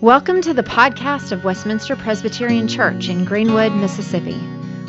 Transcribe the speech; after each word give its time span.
Welcome 0.00 0.40
to 0.42 0.52
the 0.54 0.62
podcast 0.62 1.30
of 1.30 1.44
Westminster 1.44 1.94
Presbyterian 1.94 2.66
Church 2.68 3.10
in 3.10 3.26
Greenwood, 3.26 3.72
Mississippi. 3.72 4.40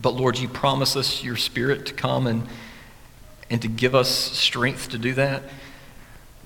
But 0.00 0.10
Lord, 0.10 0.38
you 0.38 0.48
promise 0.48 0.96
us 0.96 1.22
your 1.22 1.36
spirit 1.36 1.86
to 1.86 1.94
come 1.94 2.26
and, 2.26 2.46
and 3.48 3.62
to 3.62 3.68
give 3.68 3.94
us 3.94 4.08
strength 4.08 4.90
to 4.90 4.98
do 4.98 5.14
that. 5.14 5.44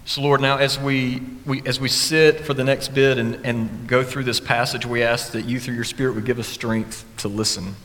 So, 0.05 0.21
Lord, 0.21 0.41
now 0.41 0.57
as 0.57 0.81
we, 0.81 1.23
we, 1.47 1.63
as 1.65 1.79
we 1.79 1.89
sit 1.89 2.41
for 2.41 2.55
the 2.55 2.65
next 2.65 2.89
bit 2.89 3.19
and, 3.19 3.37
and 3.47 3.87
go 3.87 4.03
through 4.03 4.25
this 4.25 4.41
passage, 4.41 4.85
we 4.85 5.03
ask 5.03 5.31
that 5.33 5.45
you, 5.45 5.61
through 5.61 5.75
your 5.75 5.85
Spirit, 5.85 6.17
would 6.17 6.25
give 6.25 6.41
us 6.41 6.49
strength 6.49 7.05
to 7.19 7.29
listen. 7.29 7.77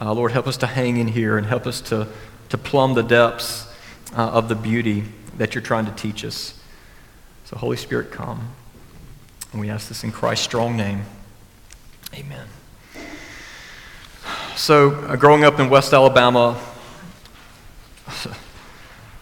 Uh, 0.00 0.14
Lord, 0.14 0.32
help 0.32 0.46
us 0.46 0.56
to 0.58 0.66
hang 0.66 0.96
in 0.96 1.08
here 1.08 1.36
and 1.36 1.46
help 1.46 1.66
us 1.66 1.82
to, 1.82 2.08
to 2.48 2.56
plumb 2.56 2.94
the 2.94 3.02
depths 3.02 3.66
uh, 4.16 4.30
of 4.30 4.48
the 4.48 4.54
beauty 4.54 5.04
that 5.36 5.54
you're 5.54 5.62
trying 5.62 5.84
to 5.84 5.92
teach 5.92 6.24
us. 6.24 6.58
So, 7.44 7.56
Holy 7.58 7.76
Spirit, 7.76 8.10
come. 8.10 8.48
And 9.52 9.60
we 9.60 9.68
ask 9.68 9.88
this 9.88 10.02
in 10.02 10.12
Christ's 10.12 10.46
strong 10.46 10.78
name. 10.78 11.02
Amen. 12.14 12.46
So, 14.56 14.92
uh, 14.92 15.16
growing 15.16 15.44
up 15.44 15.60
in 15.60 15.68
West 15.68 15.92
Alabama, 15.92 16.58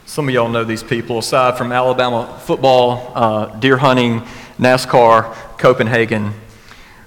some 0.08 0.26
of 0.26 0.34
y'all 0.34 0.48
know 0.48 0.64
these 0.64 0.82
people. 0.82 1.18
Aside 1.18 1.58
from 1.58 1.70
Alabama 1.70 2.40
football, 2.44 3.12
uh, 3.14 3.46
deer 3.58 3.76
hunting, 3.76 4.22
NASCAR, 4.58 5.34
Copenhagen, 5.58 6.32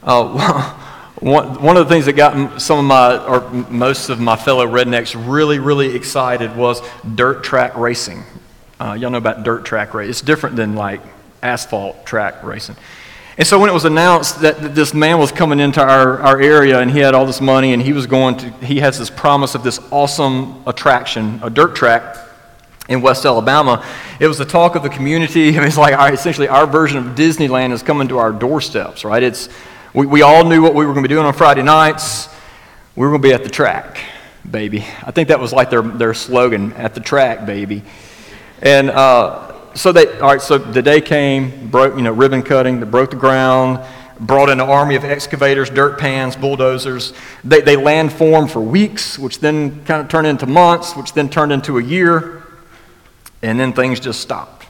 uh, 0.04 0.72
one, 1.20 1.78
of 1.78 1.88
the 1.88 1.92
things 1.92 2.06
that 2.06 2.14
got 2.14 2.62
some 2.62 2.78
of 2.78 2.86
my, 2.86 3.18
or 3.26 3.50
most 3.72 4.10
of 4.10 4.20
my 4.20 4.36
fellow 4.36 4.68
rednecks 4.68 5.16
really, 5.28 5.58
really 5.58 5.96
excited 5.96 6.56
was 6.56 6.80
dirt 7.16 7.44
track 7.44 7.76
racing. 7.76 8.22
Uh, 8.80 8.94
y'all 8.94 9.10
know 9.10 9.18
about 9.18 9.42
dirt 9.44 9.66
track 9.66 9.96
racing. 9.96 10.12
It's 10.12 10.22
different 10.22 10.56
than 10.56 10.76
like 10.76 11.02
asphalt 11.42 12.06
track 12.06 12.44
racing. 12.44 12.76
And 13.36 13.48
so 13.48 13.58
when 13.60 13.72
it 13.72 13.74
was 13.74 13.86
announced 13.86 14.42
that 14.42 14.76
this 14.76 14.94
man 14.94 15.18
was 15.18 15.32
coming 15.32 15.60
into 15.60 15.82
our, 15.82 16.20
our 16.20 16.40
area 16.40 16.80
and 16.80 16.92
he 16.92 17.00
had 17.00 17.16
all 17.16 17.26
this 17.26 17.42
money 17.42 17.74
and 17.74 17.82
he 17.82 17.94
was 17.94 18.06
going 18.06 18.38
to, 18.38 18.52
he 18.64 18.80
has 18.82 19.00
this 19.00 19.10
promise 19.10 19.56
of 19.56 19.64
this 19.64 19.80
awesome 19.90 20.62
attraction, 20.68 21.40
a 21.42 21.50
dirt 21.50 21.76
track 21.76 22.28
in 22.92 23.02
West 23.02 23.26
Alabama, 23.26 23.86
it 24.20 24.28
was 24.28 24.38
the 24.38 24.46
talk 24.46 24.76
of 24.76 24.84
the 24.84 24.90
community. 24.90 25.50
I 25.50 25.60
mean, 25.60 25.64
it's 25.64 25.78
like 25.78 25.94
our, 25.94 26.14
essentially 26.14 26.48
our 26.48 26.68
version 26.68 26.98
of 26.98 27.16
Disneyland 27.16 27.72
is 27.72 27.82
coming 27.82 28.10
to 28.10 28.18
our 28.18 28.34
doorsteps, 28.34 29.06
right? 29.06 29.24
It's, 29.24 29.48
we, 29.94 30.06
we 30.06 30.22
all 30.22 30.44
knew 30.44 30.62
what 30.62 30.76
we 30.76 30.86
were 30.86 30.94
going 30.94 31.04
to 31.04 31.10
be 31.10 31.14
doing 31.14 31.26
on 31.26 31.34
Friday 31.34 31.64
nights. 31.64 32.28
We 32.96 33.06
were 33.06 33.12
going 33.12 33.22
to 33.22 33.28
be 33.30 33.34
at 33.34 33.44
the 33.44 33.50
track, 33.50 33.98
baby. 34.50 34.86
I 35.04 35.12
think 35.12 35.30
that 35.30 35.40
was 35.40 35.54
like 35.54 35.70
their, 35.70 35.82
their 35.82 36.14
slogan, 36.14 36.74
at 36.74 36.94
the 36.94 37.00
track, 37.00 37.46
baby. 37.46 37.84
And 38.62 38.90
uh, 38.90 39.74
so 39.74 39.94
they, 39.94 40.08
all 40.20 40.32
right, 40.32 40.42
so 40.42 40.58
the 40.58 40.82
day 40.82 41.00
came, 41.00 41.70
broke, 41.70 41.96
you 41.96 42.02
know, 42.02 42.12
ribbon 42.12 42.44
cutting, 42.44 42.82
they 42.82 42.86
broke 42.86 43.12
the 43.12 43.16
ground, 43.16 43.80
brought 44.20 44.50
in 44.50 44.60
an 44.60 44.70
army 44.70 44.96
of 44.96 45.06
excavators, 45.06 45.70
dirt 45.70 45.98
pans, 45.98 46.36
bulldozers. 46.36 47.14
They, 47.46 47.62
they 47.62 47.78
land 47.78 48.12
formed 48.12 48.52
for 48.52 48.60
weeks, 48.60 49.18
which 49.18 49.40
then 49.40 49.84
kind 49.86 50.02
of 50.02 50.10
turned 50.10 50.28
into 50.28 50.46
months, 50.46 50.96
which 50.96 51.14
then 51.14 51.30
turned 51.30 51.54
into 51.54 51.78
a 51.78 51.84
year. 51.84 52.41
And 53.42 53.60
then 53.60 53.74
things 53.74 54.00
just 54.00 54.22
stopped. 54.22 54.68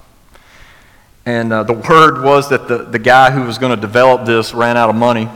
And 1.25 1.53
uh, 1.53 1.63
the 1.63 1.73
word 1.73 2.23
was 2.23 2.49
that 2.49 2.67
the, 2.67 2.79
the 2.79 2.99
guy 2.99 3.31
who 3.31 3.43
was 3.43 3.57
going 3.57 3.75
to 3.75 3.79
develop 3.79 4.25
this 4.25 4.53
ran 4.53 4.77
out 4.77 4.89
of 4.89 4.95
money, 4.95 5.29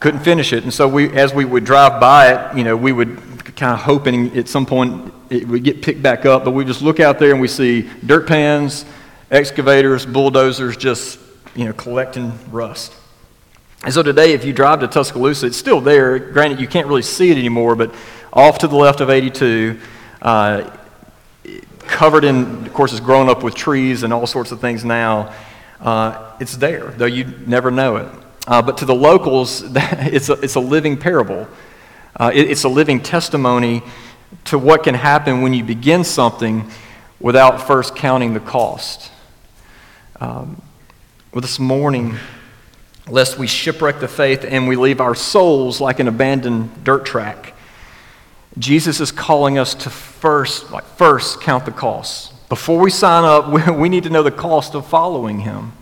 couldn't 0.00 0.20
finish 0.20 0.52
it. 0.52 0.64
And 0.64 0.74
so 0.74 0.88
we, 0.88 1.10
as 1.16 1.32
we 1.32 1.44
would 1.44 1.64
drive 1.64 2.00
by 2.00 2.32
it, 2.32 2.56
you 2.56 2.64
know, 2.64 2.76
we 2.76 2.92
would 2.92 3.56
kind 3.56 3.72
of 3.72 3.80
hoping 3.80 4.36
at 4.36 4.48
some 4.48 4.66
point 4.66 5.12
it 5.30 5.46
would 5.46 5.62
get 5.62 5.82
picked 5.82 6.02
back 6.02 6.26
up. 6.26 6.44
But 6.44 6.50
we 6.50 6.64
just 6.64 6.82
look 6.82 7.00
out 7.00 7.18
there 7.18 7.30
and 7.30 7.40
we 7.40 7.48
see 7.48 7.88
dirt 8.04 8.26
pans, 8.26 8.84
excavators, 9.30 10.04
bulldozers 10.04 10.76
just, 10.76 11.18
you 11.54 11.64
know, 11.64 11.72
collecting 11.72 12.32
rust. 12.50 12.92
And 13.84 13.94
so 13.94 14.02
today, 14.02 14.32
if 14.32 14.44
you 14.44 14.52
drive 14.52 14.80
to 14.80 14.88
Tuscaloosa, 14.88 15.46
it's 15.46 15.56
still 15.56 15.80
there. 15.80 16.18
Granted, 16.18 16.60
you 16.60 16.66
can't 16.66 16.88
really 16.88 17.02
see 17.02 17.30
it 17.30 17.38
anymore, 17.38 17.76
but 17.76 17.94
off 18.32 18.58
to 18.58 18.68
the 18.68 18.76
left 18.76 19.00
of 19.00 19.10
82, 19.10 19.78
uh, 20.22 20.76
covered 21.88 22.24
in, 22.24 22.66
of 22.66 22.72
course, 22.72 22.92
it's 22.92 23.00
grown 23.00 23.28
up 23.28 23.42
with 23.42 23.54
trees 23.54 24.02
and 24.02 24.12
all 24.12 24.26
sorts 24.26 24.52
of 24.52 24.60
things 24.60 24.84
now. 24.84 25.34
Uh, 25.80 26.32
it's 26.40 26.56
there, 26.56 26.88
though 26.96 27.06
you 27.06 27.24
never 27.46 27.70
know 27.70 27.96
it. 27.96 28.08
Uh, 28.46 28.62
but 28.62 28.78
to 28.78 28.84
the 28.84 28.94
locals, 28.94 29.62
it's, 29.74 30.28
a, 30.28 30.34
it's 30.34 30.54
a 30.54 30.60
living 30.60 30.96
parable. 30.96 31.48
Uh, 32.14 32.30
it, 32.34 32.50
it's 32.50 32.64
a 32.64 32.68
living 32.68 33.02
testimony 33.02 33.82
to 34.44 34.58
what 34.58 34.84
can 34.84 34.94
happen 34.94 35.42
when 35.42 35.52
you 35.52 35.64
begin 35.64 36.04
something 36.04 36.70
without 37.20 37.66
first 37.66 37.96
counting 37.96 38.34
the 38.34 38.40
cost. 38.40 39.10
Um, 40.20 40.62
well, 41.32 41.42
this 41.42 41.58
morning, 41.58 42.16
lest 43.08 43.38
we 43.38 43.46
shipwreck 43.46 44.00
the 44.00 44.08
faith 44.08 44.44
and 44.48 44.66
we 44.66 44.76
leave 44.76 45.00
our 45.00 45.14
souls 45.14 45.80
like 45.80 46.00
an 46.00 46.08
abandoned 46.08 46.84
dirt 46.84 47.04
track, 47.04 47.54
Jesus 48.58 49.00
is 49.00 49.12
calling 49.12 49.58
us 49.58 49.74
to 49.74 49.90
first, 49.90 50.70
like 50.70 50.84
first, 50.84 51.40
count 51.40 51.64
the 51.64 51.72
costs. 51.72 52.32
Before 52.48 52.78
we 52.78 52.90
sign 52.90 53.24
up, 53.24 53.68
we 53.76 53.88
need 53.88 54.04
to 54.04 54.10
know 54.10 54.22
the 54.22 54.30
cost 54.30 54.74
of 54.74 54.86
following 54.86 55.40
him. 55.40 55.72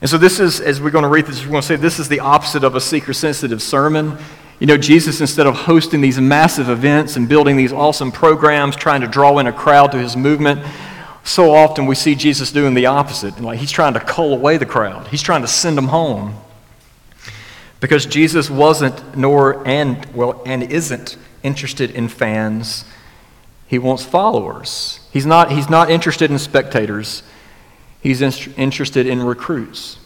And 0.00 0.10
so 0.10 0.18
this 0.18 0.40
is, 0.40 0.60
as 0.60 0.80
we're 0.80 0.90
going 0.90 1.02
to 1.02 1.08
read 1.08 1.26
this, 1.26 1.42
we're 1.44 1.50
going 1.50 1.62
to 1.62 1.66
say 1.66 1.76
this 1.76 1.98
is 1.98 2.08
the 2.08 2.20
opposite 2.20 2.64
of 2.64 2.74
a 2.74 2.80
seeker-sensitive 2.80 3.62
sermon. 3.62 4.18
You 4.58 4.66
know, 4.66 4.76
Jesus, 4.76 5.20
instead 5.20 5.46
of 5.46 5.54
hosting 5.54 6.00
these 6.00 6.18
massive 6.18 6.68
events 6.68 7.16
and 7.16 7.28
building 7.28 7.56
these 7.56 7.72
awesome 7.72 8.10
programs, 8.10 8.74
trying 8.74 9.02
to 9.02 9.06
draw 9.06 9.38
in 9.38 9.46
a 9.46 9.52
crowd 9.52 9.92
to 9.92 9.98
his 9.98 10.16
movement, 10.16 10.64
so 11.24 11.54
often 11.54 11.86
we 11.86 11.94
see 11.94 12.14
Jesus 12.14 12.50
doing 12.50 12.74
the 12.74 12.86
opposite. 12.86 13.40
Like 13.40 13.58
he's 13.58 13.70
trying 13.70 13.94
to 13.94 14.00
cull 14.00 14.32
away 14.32 14.56
the 14.56 14.66
crowd. 14.66 15.06
He's 15.08 15.22
trying 15.22 15.42
to 15.42 15.48
send 15.48 15.76
them 15.76 15.88
home. 15.88 16.36
Because 17.80 18.06
Jesus 18.06 18.48
wasn't, 18.48 19.16
nor, 19.16 19.66
and, 19.66 20.04
well, 20.14 20.42
and 20.46 20.62
isn't 20.62 21.16
interested 21.42 21.90
in 21.90 22.08
fans, 22.08 22.84
he 23.66 23.78
wants 23.78 24.04
followers. 24.04 25.00
He's 25.12 25.26
not, 25.26 25.50
he's 25.50 25.70
not 25.70 25.90
interested 25.90 26.30
in 26.30 26.38
spectators, 26.38 27.22
he's 28.00 28.22
in, 28.22 28.32
interested 28.56 29.06
in 29.06 29.22
recruits. 29.22 29.98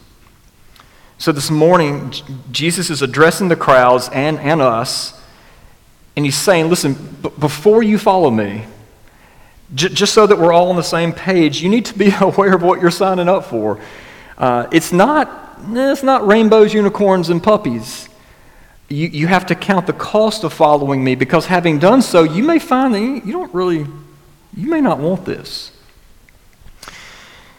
So 1.18 1.32
this 1.32 1.50
morning, 1.50 2.12
Jesus 2.52 2.90
is 2.90 3.00
addressing 3.00 3.48
the 3.48 3.56
crowds 3.56 4.10
and, 4.12 4.38
and 4.38 4.60
us 4.60 5.18
And 6.14 6.24
he's 6.24 6.36
saying, 6.36 6.68
listen, 6.70 6.94
b- 7.22 7.30
before 7.38 7.82
you 7.82 7.98
follow 7.98 8.30
me, 8.30 8.64
j- 9.74 9.90
just 9.90 10.14
so 10.14 10.26
that 10.26 10.38
we're 10.38 10.52
all 10.52 10.70
on 10.70 10.76
the 10.76 10.82
same 10.82 11.12
page, 11.12 11.62
you 11.62 11.68
need 11.68 11.84
to 11.86 11.98
be 11.98 12.10
aware 12.20 12.54
of 12.54 12.62
what 12.62 12.80
you're 12.80 12.90
signing 12.90 13.28
up 13.28 13.44
for. 13.44 13.80
Uh, 14.38 14.66
it's, 14.72 14.92
not, 14.92 15.58
it's 15.70 16.02
not 16.02 16.26
rainbows, 16.26 16.72
unicorns, 16.74 17.28
and 17.28 17.42
puppies. 17.42 18.05
You, 18.88 19.08
you 19.08 19.26
have 19.26 19.46
to 19.46 19.54
count 19.54 19.86
the 19.86 19.92
cost 19.92 20.44
of 20.44 20.52
following 20.52 21.02
me 21.02 21.16
because 21.16 21.46
having 21.46 21.78
done 21.78 22.02
so, 22.02 22.22
you 22.22 22.44
may 22.44 22.58
find 22.58 22.94
that 22.94 23.26
you 23.26 23.32
don't 23.32 23.52
really, 23.52 23.86
you 24.56 24.70
may 24.70 24.80
not 24.80 24.98
want 24.98 25.24
this. 25.24 25.72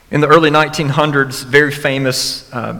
In 0.09 0.21
the 0.21 0.27
early 0.27 0.50
1900s, 0.50 1.44
very 1.44 1.71
famous 1.71 2.51
uh, 2.53 2.79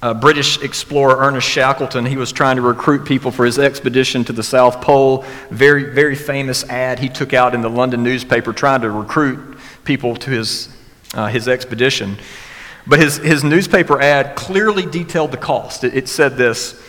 uh, 0.00 0.14
British 0.14 0.62
explorer 0.62 1.16
Ernest 1.18 1.48
Shackleton, 1.48 2.06
he 2.06 2.16
was 2.16 2.30
trying 2.30 2.54
to 2.54 2.62
recruit 2.62 3.04
people 3.04 3.32
for 3.32 3.44
his 3.44 3.58
expedition 3.58 4.24
to 4.24 4.32
the 4.32 4.44
South 4.44 4.80
Pole. 4.80 5.24
Very, 5.50 5.92
very 5.92 6.14
famous 6.14 6.62
ad 6.64 7.00
he 7.00 7.08
took 7.08 7.32
out 7.32 7.52
in 7.52 7.62
the 7.62 7.70
London 7.70 8.04
newspaper 8.04 8.52
trying 8.52 8.82
to 8.82 8.90
recruit 8.90 9.58
people 9.84 10.14
to 10.14 10.30
his, 10.30 10.68
uh, 11.14 11.26
his 11.26 11.48
expedition. 11.48 12.16
But 12.86 13.00
his, 13.00 13.16
his 13.16 13.42
newspaper 13.42 14.00
ad 14.00 14.36
clearly 14.36 14.86
detailed 14.86 15.32
the 15.32 15.36
cost. 15.36 15.82
It, 15.82 15.94
it 15.96 16.08
said 16.08 16.36
this 16.36 16.80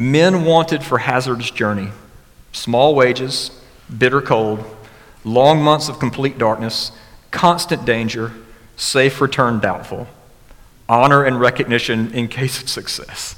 Men 0.00 0.44
wanted 0.44 0.84
for 0.84 0.98
hazardous 0.98 1.50
journey, 1.50 1.88
small 2.52 2.94
wages, 2.94 3.50
bitter 3.98 4.22
cold, 4.22 4.64
long 5.24 5.60
months 5.60 5.88
of 5.88 5.98
complete 5.98 6.38
darkness, 6.38 6.92
constant 7.32 7.84
danger, 7.84 8.32
safe 8.76 9.20
return 9.20 9.58
doubtful, 9.58 10.06
honor 10.88 11.24
and 11.24 11.40
recognition 11.40 12.14
in 12.14 12.28
case 12.28 12.62
of 12.62 12.68
success. 12.68 13.34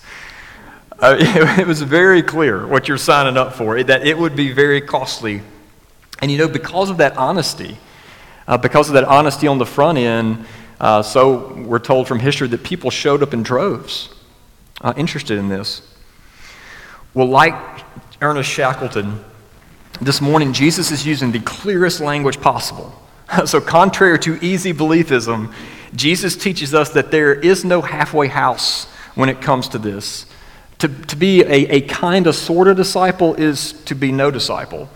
Uh, 0.98 1.16
it, 1.58 1.66
was 1.66 1.80
very 1.80 2.22
clear 2.22 2.66
what 2.66 2.88
you're 2.88 2.98
signing 2.98 3.38
up 3.38 3.54
for, 3.54 3.82
that 3.82 4.06
it 4.06 4.18
would 4.18 4.36
be 4.36 4.52
very 4.52 4.82
costly. 4.82 5.40
And 6.20 6.30
you 6.30 6.36
know, 6.36 6.46
because 6.46 6.90
of 6.90 6.98
that 6.98 7.16
honesty, 7.16 7.78
uh, 8.46 8.58
because 8.58 8.88
of 8.88 8.94
that 8.96 9.04
honesty 9.04 9.46
on 9.46 9.56
the 9.56 9.64
front 9.64 9.96
end, 9.96 10.44
uh, 10.78 11.00
so 11.00 11.54
we're 11.54 11.78
told 11.78 12.06
from 12.06 12.18
history 12.18 12.48
that 12.48 12.64
people 12.64 12.90
showed 12.90 13.22
up 13.22 13.32
in 13.32 13.42
droves 13.42 14.10
uh, 14.82 14.92
interested 14.98 15.38
in 15.38 15.48
this. 15.48 15.89
Well, 17.14 17.28
like 17.28 17.54
Ernest 18.20 18.50
Shackleton, 18.50 19.24
this 20.00 20.20
morning 20.20 20.52
Jesus 20.52 20.90
is 20.90 21.06
using 21.06 21.32
the 21.32 21.40
clearest 21.40 22.00
language 22.00 22.40
possible 22.40 23.00
so, 23.46 23.60
contrary 23.60 24.18
to 24.20 24.44
easy 24.44 24.72
beliefism, 24.72 25.52
Jesus 25.94 26.36
teaches 26.36 26.74
us 26.74 26.90
that 26.90 27.10
there 27.10 27.34
is 27.34 27.64
no 27.64 27.80
halfway 27.80 28.28
house 28.28 28.86
when 29.14 29.28
it 29.28 29.40
comes 29.40 29.68
to 29.68 29.78
this. 29.78 30.26
To, 30.78 30.88
to 30.88 31.16
be 31.16 31.42
a, 31.42 31.68
a 31.68 31.80
kind 31.82 32.26
of 32.26 32.34
sort 32.34 32.68
of 32.68 32.76
disciple 32.76 33.34
is 33.34 33.72
to 33.84 33.94
be 33.94 34.12
no 34.12 34.30
disciple. 34.30 34.88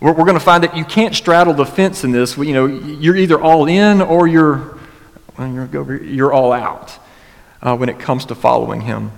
We're, 0.00 0.12
we're 0.12 0.24
going 0.24 0.34
to 0.34 0.44
find 0.44 0.62
that 0.62 0.76
you 0.76 0.84
can't 0.84 1.14
straddle 1.14 1.54
the 1.54 1.64
fence 1.64 2.04
in 2.04 2.12
this. 2.12 2.36
You 2.36 2.52
know, 2.52 2.66
you're 2.66 3.16
either 3.16 3.40
all 3.40 3.66
in 3.66 4.02
or 4.02 4.26
you're, 4.26 4.78
you're, 5.38 6.32
all 6.32 6.52
out 6.52 6.98
uh, 7.62 7.76
when 7.76 7.88
it 7.88 7.98
comes 7.98 8.26
to 8.26 8.34
following 8.34 8.82
him. 8.82 9.10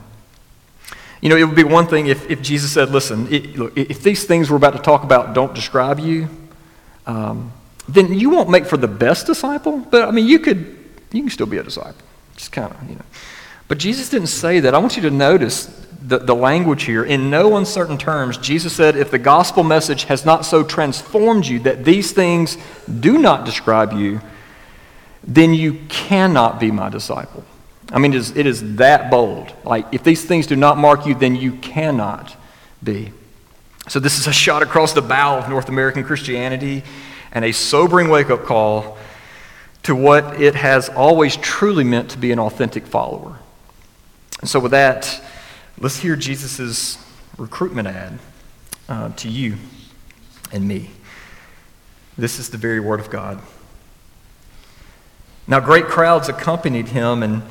You 1.21 1.29
know, 1.29 1.37
it 1.37 1.45
would 1.45 1.57
be 1.57 1.65
one 1.65 1.87
thing 1.87 2.07
if, 2.07 2.31
if 2.31 2.41
Jesus 2.43 2.73
said, 2.73 2.91
listen, 2.91 3.33
it, 3.33 3.57
look, 3.57 3.77
if 3.77 4.03
these 4.03 4.25
things 4.25 4.51
we're 4.51 4.57
about 4.57 4.75
to 4.75 4.83
talk 4.83 5.03
about 5.03 5.35
don't 5.35 5.55
describe 5.55 5.99
you, 5.99 6.29
um, 7.07 7.53
then 7.89 8.13
you 8.13 8.31
won't 8.31 8.51
make 8.51 8.67
for 8.67 8.77
the 8.77 8.89
best 8.89 9.27
disciple, 9.27 9.79
but 9.79 10.07
I 10.07 10.11
mean, 10.11 10.27
you 10.27 10.39
could, 10.39 10.59
you 11.11 11.23
can 11.23 11.31
still 11.31 11.47
be 11.47 11.57
a 11.57 11.63
disciple. 11.63 11.95
Just 12.37 12.53
kind 12.53 12.73
of, 12.73 12.89
you 12.89 12.95
know. 12.95 13.05
But 13.67 13.79
Jesus 13.79 14.11
didn't 14.11 14.29
say 14.29 14.61
that. 14.61 14.75
I 14.75 14.79
want 14.79 14.97
you 14.97 15.03
to 15.03 15.11
notice 15.11 15.67
the, 16.01 16.19
the 16.19 16.35
language 16.35 16.85
here. 16.85 17.05
In 17.05 17.31
no 17.31 17.57
uncertain 17.57 17.99
terms, 17.99 18.39
Jesus 18.39 18.75
said, 18.75 18.97
if 18.97 19.11
the 19.11 19.19
gospel 19.19 19.65
message 19.65 20.05
has 20.05 20.25
not 20.25 20.45
so 20.45 20.63
transformed 20.63 21.47
you 21.47 21.59
that 21.61 21.85
these 21.85 22.13
things 22.13 22.57
do 23.01 23.19
not 23.19 23.45
describe 23.45 23.93
you, 23.93 24.21
then 25.25 25.53
you 25.53 25.75
cannot 25.89 26.61
be 26.61 26.71
my 26.71 26.89
disciple. 26.89 27.45
I 27.91 27.99
mean, 27.99 28.13
it 28.13 28.17
is, 28.17 28.37
it 28.37 28.47
is 28.47 28.77
that 28.77 29.11
bold. 29.11 29.53
Like, 29.65 29.87
if 29.93 30.05
these 30.05 30.25
things 30.25 30.47
do 30.47 30.57
not 30.57 30.77
mark 30.77 31.07
you, 31.07 31.15
then 31.15 31.35
you 31.37 31.53
cannot 31.53 32.37
be. 32.83 33.13
So, 33.89 33.99
this 33.99 34.19
is 34.19 34.27
a 34.27 34.33
shot 34.33 34.63
across 34.63 34.93
the 34.93 35.03
bow 35.03 35.39
of 35.39 35.49
North 35.49 35.69
American 35.69 36.05
Christianity 36.05 36.83
and 37.33 37.45
a 37.45 37.53
sobering 37.53 38.09
wake 38.09 38.31
up 38.31 38.45
call 38.45 38.99
to 39.85 39.95
what 39.95 40.41
it 40.41 40.55
has 40.55 40.91
always 40.91 41.37
truly 41.37 41.85
meant 41.85 42.11
to 42.11 42.19
be 42.19 42.31
an 42.31 42.39
authentic 42.39 42.87
follower. 42.87 43.39
And 44.41 44.51
so, 44.51 44.61
with 44.61 44.73
that, 44.73 45.23
let's 45.79 45.99
hear 45.99 46.15
Jesus' 46.15 47.03
recruitment 47.39 47.89
ad 47.89 48.19
uh, 48.89 49.09
to 49.11 49.29
you 49.31 49.57
and 50.53 50.69
me. 50.69 50.91
This 52.19 52.39
is 52.39 52.51
the 52.51 52.59
very 52.59 52.81
word 52.81 53.01
of 53.01 53.09
God. 53.09 53.41
Now, 55.47 55.61
great 55.61 55.87
crowds 55.87 56.29
accompanied 56.29 56.89
him, 56.89 57.23
and 57.23 57.43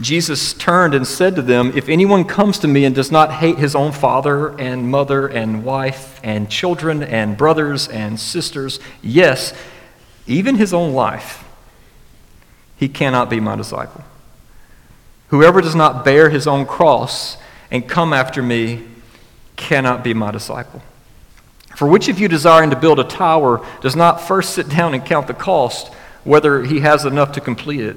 Jesus 0.00 0.52
turned 0.54 0.92
and 0.94 1.06
said 1.06 1.36
to 1.36 1.42
them, 1.42 1.72
If 1.76 1.88
anyone 1.88 2.24
comes 2.24 2.58
to 2.60 2.68
me 2.68 2.84
and 2.84 2.94
does 2.94 3.12
not 3.12 3.34
hate 3.34 3.58
his 3.58 3.76
own 3.76 3.92
father 3.92 4.58
and 4.58 4.90
mother 4.90 5.28
and 5.28 5.64
wife 5.64 6.20
and 6.24 6.50
children 6.50 7.02
and 7.02 7.36
brothers 7.36 7.86
and 7.86 8.18
sisters, 8.18 8.80
yes, 9.02 9.54
even 10.26 10.56
his 10.56 10.74
own 10.74 10.94
life, 10.94 11.44
he 12.76 12.88
cannot 12.88 13.30
be 13.30 13.38
my 13.38 13.54
disciple. 13.54 14.02
Whoever 15.28 15.60
does 15.60 15.76
not 15.76 16.04
bear 16.04 16.28
his 16.28 16.48
own 16.48 16.66
cross 16.66 17.36
and 17.70 17.88
come 17.88 18.12
after 18.12 18.42
me 18.42 18.84
cannot 19.56 20.02
be 20.02 20.12
my 20.12 20.32
disciple. 20.32 20.82
For 21.76 21.86
which 21.86 22.08
of 22.08 22.18
you 22.18 22.28
desiring 22.28 22.70
to 22.70 22.76
build 22.76 22.98
a 22.98 23.04
tower 23.04 23.64
does 23.80 23.94
not 23.94 24.20
first 24.20 24.54
sit 24.54 24.68
down 24.68 24.94
and 24.94 25.04
count 25.04 25.28
the 25.28 25.34
cost, 25.34 25.92
whether 26.24 26.64
he 26.64 26.80
has 26.80 27.04
enough 27.04 27.32
to 27.32 27.40
complete 27.40 27.80
it? 27.80 27.96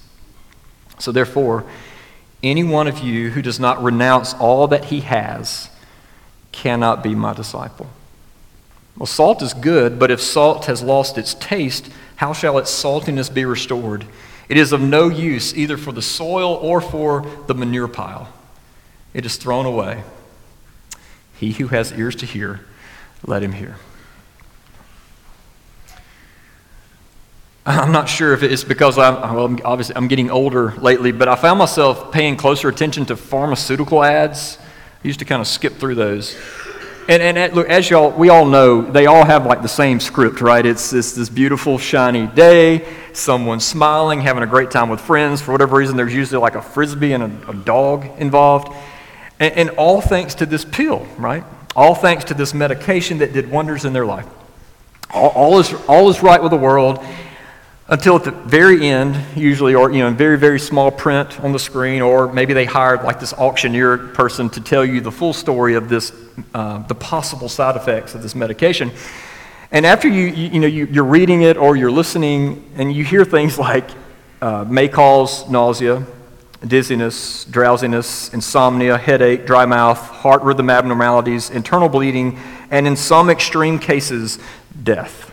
So, 1.01 1.11
therefore, 1.11 1.65
any 2.43 2.63
one 2.63 2.87
of 2.87 2.99
you 2.99 3.31
who 3.31 3.41
does 3.41 3.59
not 3.59 3.83
renounce 3.83 4.33
all 4.35 4.67
that 4.67 4.85
he 4.85 5.01
has 5.01 5.69
cannot 6.51 7.01
be 7.01 7.15
my 7.15 7.33
disciple. 7.33 7.89
Well, 8.97 9.07
salt 9.07 9.41
is 9.41 9.53
good, 9.53 9.97
but 9.97 10.11
if 10.11 10.21
salt 10.21 10.65
has 10.65 10.83
lost 10.83 11.17
its 11.17 11.33
taste, 11.33 11.89
how 12.17 12.33
shall 12.33 12.57
its 12.57 12.69
saltiness 12.69 13.33
be 13.33 13.45
restored? 13.45 14.05
It 14.47 14.57
is 14.57 14.73
of 14.73 14.81
no 14.81 15.07
use 15.07 15.55
either 15.55 15.77
for 15.77 15.91
the 15.91 16.01
soil 16.01 16.53
or 16.61 16.81
for 16.81 17.25
the 17.47 17.55
manure 17.55 17.87
pile. 17.87 18.31
It 19.13 19.25
is 19.25 19.37
thrown 19.37 19.65
away. 19.65 20.03
He 21.37 21.53
who 21.53 21.69
has 21.69 21.91
ears 21.93 22.15
to 22.17 22.25
hear, 22.25 22.59
let 23.25 23.41
him 23.41 23.53
hear. 23.53 23.77
I'm 27.65 27.91
not 27.91 28.09
sure 28.09 28.33
if 28.33 28.41
it's 28.41 28.63
because 28.63 28.97
I'm, 28.97 29.35
well, 29.35 29.55
obviously 29.63 29.95
I'm 29.95 30.07
getting 30.07 30.31
older 30.31 30.73
lately, 30.77 31.11
but 31.11 31.27
I 31.27 31.35
found 31.35 31.59
myself 31.59 32.11
paying 32.11 32.35
closer 32.35 32.69
attention 32.69 33.05
to 33.05 33.15
pharmaceutical 33.15 34.03
ads. 34.03 34.57
I 35.03 35.07
used 35.07 35.19
to 35.19 35.25
kind 35.25 35.41
of 35.41 35.47
skip 35.47 35.73
through 35.73 35.95
those. 35.95 36.35
And, 37.07 37.21
and 37.21 37.53
look, 37.53 37.69
as 37.69 37.87
y'all, 37.87 38.09
we 38.11 38.29
all 38.29 38.47
know, 38.47 38.81
they 38.81 39.05
all 39.05 39.23
have 39.23 39.45
like 39.45 39.61
the 39.61 39.67
same 39.67 39.99
script, 39.99 40.41
right? 40.41 40.65
It's, 40.65 40.91
it's 40.91 41.13
this 41.13 41.29
beautiful, 41.29 41.77
shiny 41.77 42.25
day, 42.25 42.87
someone 43.13 43.59
smiling, 43.59 44.21
having 44.21 44.41
a 44.41 44.47
great 44.47 44.71
time 44.71 44.89
with 44.89 45.01
friends. 45.01 45.39
For 45.39 45.51
whatever 45.51 45.77
reason, 45.77 45.97
there's 45.97 46.15
usually 46.15 46.41
like 46.41 46.55
a 46.55 46.63
frisbee 46.63 47.13
and 47.13 47.23
a, 47.23 47.49
a 47.51 47.53
dog 47.53 48.07
involved. 48.17 48.75
And, 49.39 49.53
and 49.53 49.69
all 49.71 50.01
thanks 50.01 50.33
to 50.35 50.47
this 50.47 50.65
pill, 50.65 51.05
right? 51.15 51.43
All 51.75 51.93
thanks 51.93 52.23
to 52.25 52.33
this 52.33 52.55
medication 52.55 53.19
that 53.19 53.33
did 53.33 53.51
wonders 53.51 53.85
in 53.85 53.93
their 53.93 54.05
life. 54.05 54.25
All, 55.13 55.29
all, 55.29 55.59
is, 55.59 55.73
all 55.87 56.09
is 56.09 56.23
right 56.23 56.41
with 56.41 56.51
the 56.51 56.57
world 56.57 57.05
until 57.87 58.15
at 58.15 58.23
the 58.23 58.31
very 58.31 58.87
end, 58.87 59.17
usually, 59.35 59.75
or 59.75 59.91
you 59.91 59.99
know, 59.99 60.07
in 60.07 60.15
very, 60.15 60.37
very 60.37 60.59
small 60.59 60.91
print 60.91 61.39
on 61.41 61.51
the 61.51 61.59
screen, 61.59 62.01
or 62.01 62.31
maybe 62.31 62.53
they 62.53 62.65
hired 62.65 63.03
like 63.03 63.19
this 63.19 63.33
auctioneer 63.33 63.97
person 63.97 64.49
to 64.49 64.61
tell 64.61 64.85
you 64.85 65.01
the 65.01 65.11
full 65.11 65.33
story 65.33 65.75
of 65.75 65.89
this, 65.89 66.13
uh, 66.53 66.79
the 66.87 66.95
possible 66.95 67.49
side 67.49 67.75
effects 67.75 68.15
of 68.15 68.21
this 68.21 68.35
medication. 68.35 68.91
And 69.71 69.85
after 69.85 70.07
you, 70.07 70.25
you, 70.25 70.49
you 70.49 70.59
know, 70.59 70.67
you, 70.67 71.01
are 71.01 71.05
reading 71.05 71.41
it 71.43 71.57
or 71.57 71.75
you're 71.75 71.91
listening, 71.91 72.69
and 72.75 72.93
you 72.93 73.03
hear 73.03 73.25
things 73.25 73.57
like 73.57 73.89
uh, 74.41 74.65
may 74.67 74.87
cause 74.87 75.49
nausea, 75.49 76.05
dizziness, 76.65 77.45
drowsiness, 77.45 78.33
insomnia, 78.33 78.97
headache, 78.97 79.45
dry 79.45 79.65
mouth, 79.65 79.97
heart 79.97 80.43
rhythm 80.43 80.69
abnormalities, 80.69 81.49
internal 81.49 81.89
bleeding, 81.89 82.39
and 82.69 82.85
in 82.85 82.95
some 82.95 83.29
extreme 83.29 83.79
cases, 83.79 84.39
death. 84.83 85.30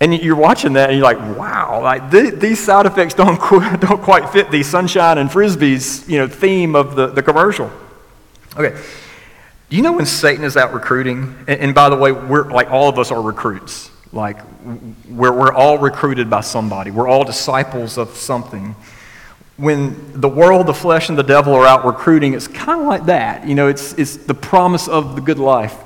And 0.00 0.14
you're 0.14 0.36
watching 0.36 0.74
that 0.74 0.90
and 0.90 0.98
you're 0.98 1.06
like, 1.06 1.18
wow, 1.36 1.82
like 1.82 2.10
th- 2.10 2.34
these 2.34 2.60
side 2.60 2.86
effects 2.86 3.14
don't, 3.14 3.36
qu- 3.40 3.76
don't 3.78 4.00
quite 4.00 4.30
fit 4.30 4.50
the 4.50 4.62
sunshine 4.62 5.18
and 5.18 5.28
frisbees 5.28 6.08
you 6.08 6.18
know, 6.18 6.28
theme 6.28 6.76
of 6.76 6.94
the, 6.94 7.08
the 7.08 7.22
commercial. 7.22 7.70
Okay. 8.56 8.80
Do 9.70 9.76
you 9.76 9.82
know 9.82 9.92
when 9.92 10.06
Satan 10.06 10.44
is 10.44 10.56
out 10.56 10.72
recruiting? 10.72 11.36
And, 11.48 11.60
and 11.60 11.74
by 11.74 11.88
the 11.88 11.96
way, 11.96 12.12
we're 12.12 12.50
like 12.50 12.70
all 12.70 12.88
of 12.88 12.98
us 12.98 13.10
are 13.10 13.20
recruits. 13.20 13.90
Like 14.12 14.38
we're, 15.08 15.32
we're 15.32 15.52
all 15.52 15.78
recruited 15.78 16.30
by 16.30 16.40
somebody. 16.40 16.90
We're 16.90 17.08
all 17.08 17.24
disciples 17.24 17.98
of 17.98 18.10
something. 18.10 18.74
When 19.56 20.18
the 20.20 20.28
world, 20.28 20.68
the 20.68 20.74
flesh, 20.74 21.08
and 21.08 21.18
the 21.18 21.24
devil 21.24 21.52
are 21.54 21.66
out 21.66 21.84
recruiting, 21.84 22.34
it's 22.34 22.46
kind 22.46 22.80
of 22.80 22.86
like 22.86 23.06
that. 23.06 23.46
You 23.46 23.56
know, 23.56 23.66
it's, 23.66 23.92
it's 23.94 24.16
the 24.16 24.34
promise 24.34 24.86
of 24.86 25.16
the 25.16 25.20
good 25.20 25.40
life 25.40 25.76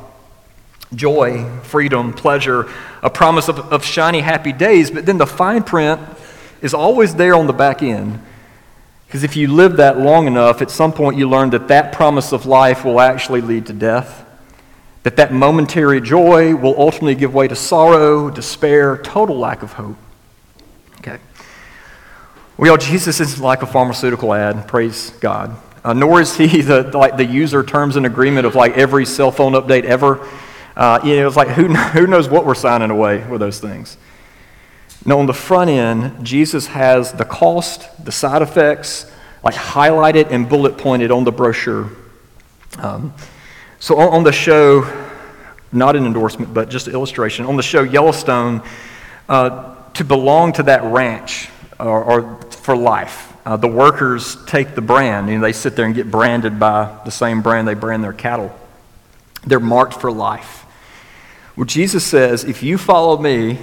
joy, 0.94 1.48
freedom, 1.62 2.12
pleasure, 2.12 2.70
a 3.02 3.10
promise 3.10 3.48
of, 3.48 3.58
of 3.72 3.84
shiny, 3.84 4.20
happy 4.20 4.52
days, 4.52 4.90
but 4.90 5.06
then 5.06 5.18
the 5.18 5.26
fine 5.26 5.62
print 5.62 6.00
is 6.60 6.74
always 6.74 7.14
there 7.14 7.34
on 7.34 7.46
the 7.46 7.52
back 7.52 7.82
end. 7.82 8.20
Because 9.06 9.24
if 9.24 9.36
you 9.36 9.48
live 9.48 9.76
that 9.76 9.98
long 9.98 10.26
enough, 10.26 10.62
at 10.62 10.70
some 10.70 10.92
point 10.92 11.18
you 11.18 11.28
learn 11.28 11.50
that 11.50 11.68
that 11.68 11.92
promise 11.92 12.32
of 12.32 12.46
life 12.46 12.84
will 12.84 13.00
actually 13.00 13.42
lead 13.42 13.66
to 13.66 13.72
death. 13.72 14.26
That 15.02 15.16
that 15.16 15.32
momentary 15.32 16.00
joy 16.00 16.54
will 16.54 16.74
ultimately 16.78 17.14
give 17.14 17.34
way 17.34 17.48
to 17.48 17.56
sorrow, 17.56 18.30
despair, 18.30 18.96
total 18.96 19.36
lack 19.36 19.62
of 19.62 19.72
hope. 19.72 19.96
Okay. 21.00 21.18
Well, 22.56 22.76
Jesus 22.76 23.20
isn't 23.20 23.42
like 23.42 23.62
a 23.62 23.66
pharmaceutical 23.66 24.32
ad, 24.32 24.68
praise 24.68 25.10
God. 25.20 25.56
Uh, 25.84 25.92
nor 25.92 26.20
is 26.20 26.36
he 26.36 26.60
the, 26.62 26.82
like 26.96 27.16
the 27.16 27.24
user 27.24 27.62
terms 27.62 27.96
and 27.96 28.06
agreement 28.06 28.46
of 28.46 28.54
like 28.54 28.78
every 28.78 29.04
cell 29.04 29.32
phone 29.32 29.52
update 29.52 29.84
ever. 29.84 30.26
Uh, 30.76 31.00
you 31.04 31.16
know, 31.16 31.26
it's 31.26 31.36
like 31.36 31.48
who, 31.48 31.68
who 31.74 32.06
knows 32.06 32.28
what 32.28 32.46
we're 32.46 32.54
signing 32.54 32.90
away 32.90 33.26
with 33.26 33.40
those 33.40 33.60
things. 33.60 33.96
Now, 35.04 35.18
on 35.18 35.26
the 35.26 35.34
front 35.34 35.68
end, 35.68 36.24
Jesus 36.24 36.68
has 36.68 37.12
the 37.12 37.24
cost, 37.24 38.04
the 38.04 38.12
side 38.12 38.40
effects, 38.40 39.10
like 39.42 39.54
highlighted 39.54 40.30
and 40.30 40.48
bullet 40.48 40.78
pointed 40.78 41.10
on 41.10 41.24
the 41.24 41.32
brochure. 41.32 41.90
Um, 42.78 43.12
so 43.80 43.98
on, 43.98 44.08
on, 44.14 44.22
the 44.22 44.32
show, 44.32 44.86
not 45.72 45.96
an 45.96 46.06
endorsement, 46.06 46.54
but 46.54 46.70
just 46.70 46.86
an 46.86 46.94
illustration, 46.94 47.46
on 47.46 47.56
the 47.56 47.62
show 47.62 47.82
Yellowstone, 47.82 48.62
uh, 49.28 49.74
to 49.94 50.04
belong 50.04 50.52
to 50.54 50.62
that 50.64 50.84
ranch 50.84 51.48
or, 51.80 52.04
or 52.04 52.40
for 52.50 52.76
life, 52.76 53.32
uh, 53.44 53.56
the 53.56 53.66
workers 53.66 54.36
take 54.46 54.76
the 54.76 54.80
brand. 54.80 55.28
You 55.28 55.36
know, 55.36 55.42
they 55.42 55.52
sit 55.52 55.74
there 55.74 55.84
and 55.84 55.94
get 55.94 56.10
branded 56.10 56.60
by 56.60 57.00
the 57.04 57.10
same 57.10 57.42
brand 57.42 57.66
they 57.66 57.74
brand 57.74 58.04
their 58.04 58.12
cattle. 58.12 58.56
They're 59.44 59.60
marked 59.60 59.94
for 59.94 60.10
life. 60.10 60.64
Well, 61.56 61.66
Jesus 61.66 62.04
says, 62.04 62.44
if 62.44 62.62
you 62.62 62.78
follow 62.78 63.18
me, 63.18 63.58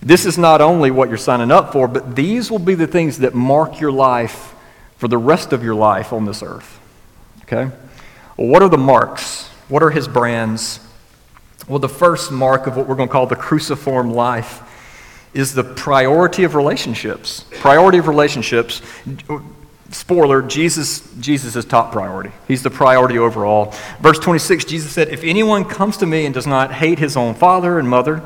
this 0.00 0.24
is 0.24 0.38
not 0.38 0.60
only 0.60 0.90
what 0.90 1.08
you're 1.08 1.18
signing 1.18 1.50
up 1.50 1.72
for, 1.72 1.88
but 1.88 2.14
these 2.14 2.50
will 2.50 2.58
be 2.60 2.74
the 2.74 2.86
things 2.86 3.18
that 3.18 3.34
mark 3.34 3.80
your 3.80 3.90
life 3.90 4.54
for 4.96 5.08
the 5.08 5.18
rest 5.18 5.52
of 5.52 5.64
your 5.64 5.74
life 5.74 6.12
on 6.12 6.24
this 6.24 6.42
earth. 6.42 6.78
Okay? 7.42 7.70
Well, 8.36 8.48
what 8.48 8.62
are 8.62 8.68
the 8.68 8.78
marks? 8.78 9.48
What 9.68 9.82
are 9.82 9.90
his 9.90 10.06
brands? 10.06 10.80
Well, 11.66 11.78
the 11.78 11.88
first 11.88 12.30
mark 12.30 12.66
of 12.66 12.76
what 12.76 12.86
we're 12.86 12.94
going 12.94 13.08
to 13.08 13.12
call 13.12 13.26
the 13.26 13.36
cruciform 13.36 14.12
life 14.12 14.62
is 15.34 15.54
the 15.54 15.64
priority 15.64 16.44
of 16.44 16.54
relationships. 16.54 17.44
Priority 17.50 17.98
of 17.98 18.08
relationships 18.08 18.80
spoiler, 19.90 20.42
Jesus, 20.42 21.08
Jesus 21.20 21.56
is 21.56 21.64
top 21.64 21.92
priority. 21.92 22.30
He's 22.46 22.62
the 22.62 22.70
priority 22.70 23.18
overall. 23.18 23.74
Verse 24.00 24.18
26, 24.18 24.64
Jesus 24.64 24.92
said, 24.92 25.08
If 25.08 25.24
anyone 25.24 25.64
comes 25.64 25.96
to 25.98 26.06
me 26.06 26.26
and 26.26 26.34
does 26.34 26.46
not 26.46 26.72
hate 26.72 26.98
his 26.98 27.16
own 27.16 27.34
father 27.34 27.78
and 27.78 27.88
mother, 27.88 28.22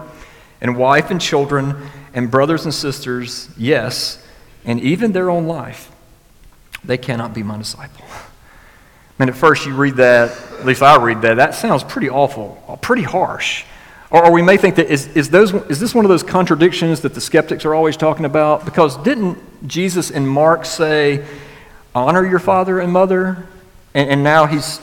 and 0.61 0.77
wife 0.77 1.11
and 1.11 1.21
children, 1.21 1.77
and 2.15 2.31
brothers 2.31 2.65
and 2.65 2.75
sisters, 2.75 3.49
yes, 3.57 4.25
and 4.65 4.81
even 4.81 5.13
their 5.13 5.31
own 5.31 5.47
life, 5.47 5.91
they 6.85 6.99
cannot 6.99 7.35
be 7.35 7.43
my 7.43 7.59
disciple. 7.59 8.05
I 8.09 9.25
mean, 9.25 9.29
at 9.29 9.37
first 9.37 9.67
you 9.67 9.75
read 9.75 9.97
that, 9.97 10.31
at 10.59 10.67
least 10.67 10.83
I 10.83 10.97
read 11.03 11.23
that, 11.23 11.35
that 11.35 11.55
sounds 11.55 11.85
pretty 11.85 12.11
awful, 12.11 12.79
pretty 12.81 13.03
harsh. 13.03 13.65
Or, 14.11 14.27
or 14.27 14.33
we 14.33 14.43
may 14.43 14.57
think 14.57 14.77
that 14.77 14.91
is, 14.91 15.09
is, 15.17 15.31
those, 15.31 15.55
is 15.71 15.81
this 15.81 15.95
one 15.95 16.05
of 16.05 16.09
those 16.09 16.23
contradictions 16.23 17.01
that 17.01 17.15
the 17.15 17.21
skeptics 17.21 17.65
are 17.65 17.75
always 17.75 17.97
talking 17.97 18.25
about? 18.25 18.65
Because 18.65 18.97
didn't 18.99 19.39
Jesus 19.67 20.11
in 20.11 20.27
Mark 20.27 20.65
say, 20.65 21.25
honor 21.95 22.27
your 22.27 22.39
father 22.39 22.81
and 22.81 22.93
mother, 22.93 23.47
and, 23.95 24.11
and 24.11 24.25
now 24.25 24.47
he's 24.47 24.81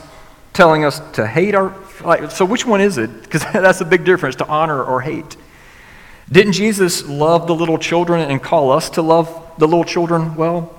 telling 0.53 0.85
us 0.85 1.01
to 1.13 1.25
hate 1.25 1.55
our. 1.55 1.73
Like, 2.03 2.31
so 2.31 2.45
which 2.45 2.65
one 2.65 2.81
is 2.81 2.97
it? 2.97 3.23
Because 3.23 3.43
that's 3.53 3.81
a 3.81 3.85
big 3.85 4.05
difference 4.05 4.35
to 4.37 4.47
honor 4.47 4.83
or 4.83 5.01
hate. 5.01 5.37
Didn't 6.31 6.53
Jesus 6.53 7.07
love 7.07 7.47
the 7.47 7.55
little 7.55 7.77
children 7.77 8.29
and 8.29 8.41
call 8.41 8.71
us 8.71 8.91
to 8.91 9.01
love 9.01 9.27
the 9.57 9.67
little 9.67 9.83
children 9.83 10.35
well? 10.35 10.75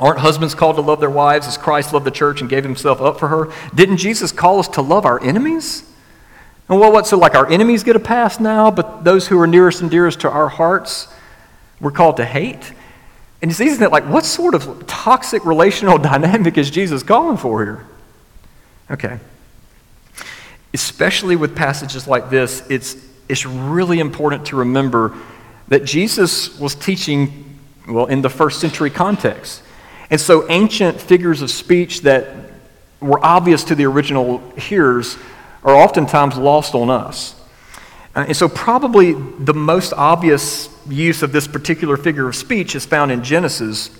Aren't 0.00 0.20
husbands 0.20 0.54
called 0.54 0.76
to 0.76 0.82
love 0.82 1.00
their 1.00 1.10
wives 1.10 1.46
as 1.46 1.58
Christ 1.58 1.92
loved 1.92 2.06
the 2.06 2.10
church 2.10 2.40
and 2.40 2.48
gave 2.48 2.62
himself 2.62 3.00
up 3.00 3.18
for 3.18 3.28
her? 3.28 3.52
Didn't 3.74 3.96
Jesus 3.96 4.32
call 4.32 4.60
us 4.60 4.68
to 4.68 4.82
love 4.82 5.04
our 5.04 5.22
enemies? 5.22 5.82
And 6.68 6.78
well, 6.78 6.92
what, 6.92 7.06
so 7.06 7.18
like 7.18 7.34
our 7.34 7.48
enemies 7.50 7.82
get 7.82 7.96
a 7.96 8.00
pass 8.00 8.38
now, 8.38 8.70
but 8.70 9.02
those 9.02 9.26
who 9.26 9.38
are 9.40 9.46
nearest 9.46 9.80
and 9.80 9.90
dearest 9.90 10.20
to 10.20 10.30
our 10.30 10.48
hearts, 10.48 11.08
we're 11.80 11.90
called 11.90 12.18
to 12.18 12.24
hate? 12.24 12.72
And 13.40 13.50
it's 13.50 13.60
easy 13.60 13.78
to 13.78 13.88
like, 13.88 14.04
what 14.04 14.24
sort 14.24 14.54
of 14.54 14.86
toxic 14.86 15.44
relational 15.44 15.98
dynamic 16.10 16.58
is 16.58 16.70
Jesus 16.70 17.02
calling 17.02 17.36
for 17.36 17.64
here? 17.64 17.86
Okay. 18.90 19.18
Especially 20.74 21.36
with 21.36 21.54
passages 21.54 22.06
like 22.06 22.30
this, 22.30 22.68
it's, 22.68 22.96
it's 23.28 23.46
really 23.46 24.00
important 24.00 24.46
to 24.46 24.56
remember 24.56 25.16
that 25.68 25.84
Jesus 25.84 26.58
was 26.58 26.74
teaching, 26.74 27.58
well, 27.86 28.06
in 28.06 28.22
the 28.22 28.30
first 28.30 28.60
century 28.60 28.90
context. 28.90 29.62
And 30.10 30.20
so 30.20 30.48
ancient 30.50 31.00
figures 31.00 31.42
of 31.42 31.50
speech 31.50 32.02
that 32.02 32.34
were 33.00 33.24
obvious 33.24 33.64
to 33.64 33.74
the 33.74 33.84
original 33.84 34.38
hearers 34.56 35.16
are 35.62 35.74
oftentimes 35.74 36.36
lost 36.36 36.74
on 36.74 36.90
us. 36.90 37.37
Uh, 38.14 38.24
and 38.28 38.36
so, 38.36 38.48
probably 38.48 39.12
the 39.12 39.54
most 39.54 39.92
obvious 39.92 40.68
use 40.88 41.22
of 41.22 41.32
this 41.32 41.46
particular 41.46 41.96
figure 41.96 42.28
of 42.28 42.34
speech 42.34 42.74
is 42.74 42.84
found 42.86 43.12
in 43.12 43.22
Genesis 43.22 43.90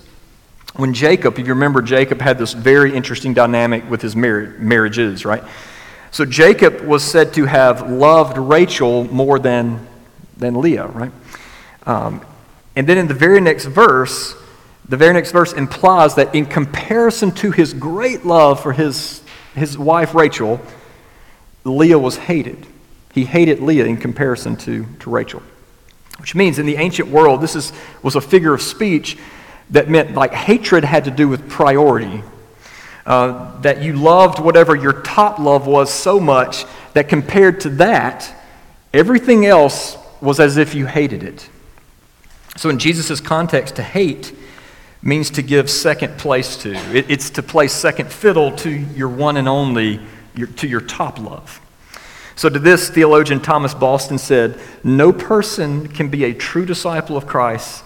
when 0.75 0.93
Jacob, 0.93 1.37
if 1.39 1.47
you 1.47 1.53
remember, 1.53 1.81
Jacob 1.81 2.21
had 2.21 2.37
this 2.37 2.53
very 2.53 2.95
interesting 2.95 3.33
dynamic 3.33 3.89
with 3.89 4.01
his 4.01 4.15
mar- 4.15 4.55
marriages, 4.59 5.25
right? 5.25 5.43
So, 6.11 6.25
Jacob 6.25 6.81
was 6.81 7.03
said 7.03 7.33
to 7.35 7.45
have 7.45 7.89
loved 7.89 8.37
Rachel 8.37 9.05
more 9.05 9.39
than, 9.39 9.87
than 10.37 10.59
Leah, 10.59 10.87
right? 10.87 11.11
Um, 11.85 12.21
and 12.75 12.87
then 12.87 12.97
in 12.97 13.07
the 13.07 13.13
very 13.13 13.41
next 13.41 13.65
verse, 13.65 14.35
the 14.87 14.97
very 14.97 15.13
next 15.13 15.31
verse 15.31 15.53
implies 15.53 16.15
that 16.15 16.33
in 16.33 16.47
comparison 16.47 17.31
to 17.33 17.51
his 17.51 17.73
great 17.73 18.25
love 18.25 18.61
for 18.61 18.73
his, 18.73 19.21
his 19.53 19.77
wife 19.77 20.15
Rachel, 20.15 20.59
Leah 21.63 21.99
was 21.99 22.17
hated. 22.17 22.65
He 23.13 23.25
hated 23.25 23.59
Leah 23.59 23.85
in 23.85 23.97
comparison 23.97 24.55
to, 24.57 24.85
to 24.99 25.09
Rachel. 25.09 25.41
Which 26.19 26.35
means 26.35 26.59
in 26.59 26.65
the 26.65 26.75
ancient 26.75 27.09
world, 27.09 27.41
this 27.41 27.55
is, 27.55 27.71
was 28.03 28.15
a 28.15 28.21
figure 28.21 28.53
of 28.53 28.61
speech 28.61 29.17
that 29.69 29.89
meant 29.89 30.13
like 30.13 30.33
hatred 30.33 30.83
had 30.83 31.05
to 31.05 31.11
do 31.11 31.27
with 31.27 31.49
priority. 31.49 32.23
Uh, 33.05 33.59
that 33.61 33.81
you 33.81 33.93
loved 33.93 34.39
whatever 34.39 34.75
your 34.75 35.01
top 35.01 35.39
love 35.39 35.65
was 35.65 35.91
so 35.91 36.19
much 36.19 36.65
that 36.93 37.09
compared 37.09 37.59
to 37.61 37.69
that, 37.69 38.31
everything 38.93 39.45
else 39.45 39.97
was 40.21 40.39
as 40.39 40.57
if 40.57 40.75
you 40.75 40.85
hated 40.85 41.23
it. 41.23 41.49
So, 42.55 42.69
in 42.69 42.77
Jesus' 42.77 43.19
context, 43.21 43.77
to 43.77 43.83
hate 43.83 44.35
means 45.01 45.29
to 45.31 45.41
give 45.41 45.69
second 45.69 46.17
place 46.17 46.57
to. 46.57 46.73
It, 46.95 47.09
it's 47.09 47.29
to 47.31 47.43
play 47.43 47.67
second 47.67 48.11
fiddle 48.11 48.51
to 48.57 48.69
your 48.69 49.09
one 49.09 49.37
and 49.37 49.47
only, 49.47 50.01
your, 50.35 50.47
to 50.47 50.67
your 50.67 50.81
top 50.81 51.19
love. 51.19 51.61
So, 52.39 52.47
to 52.47 52.57
this, 52.57 52.89
theologian 52.89 53.41
Thomas 53.41 53.73
Boston 53.73 54.17
said, 54.17 54.57
No 54.81 55.11
person 55.11 55.89
can 55.89 56.07
be 56.07 56.23
a 56.23 56.33
true 56.33 56.65
disciple 56.65 57.17
of 57.17 57.27
Christ 57.27 57.83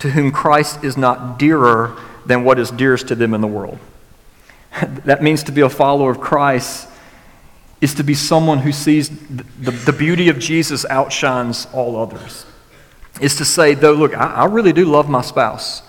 to 0.00 0.10
whom 0.10 0.30
Christ 0.30 0.84
is 0.84 0.98
not 0.98 1.38
dearer 1.38 1.96
than 2.26 2.44
what 2.44 2.58
is 2.58 2.70
dearest 2.70 3.08
to 3.08 3.14
them 3.14 3.32
in 3.32 3.40
the 3.40 3.46
world. 3.46 3.78
that 5.06 5.22
means 5.22 5.42
to 5.44 5.52
be 5.52 5.62
a 5.62 5.70
follower 5.70 6.10
of 6.10 6.20
Christ 6.20 6.86
is 7.80 7.94
to 7.94 8.02
be 8.04 8.12
someone 8.12 8.58
who 8.58 8.72
sees 8.72 9.08
the, 9.08 9.46
the, 9.58 9.70
the 9.70 9.92
beauty 9.94 10.28
of 10.28 10.38
Jesus 10.38 10.84
outshines 10.90 11.66
all 11.72 11.96
others. 11.96 12.44
Is 13.22 13.36
to 13.36 13.46
say, 13.46 13.72
though, 13.72 13.94
look, 13.94 14.14
I, 14.14 14.34
I 14.34 14.44
really 14.44 14.74
do 14.74 14.84
love 14.84 15.08
my 15.08 15.22
spouse. 15.22 15.82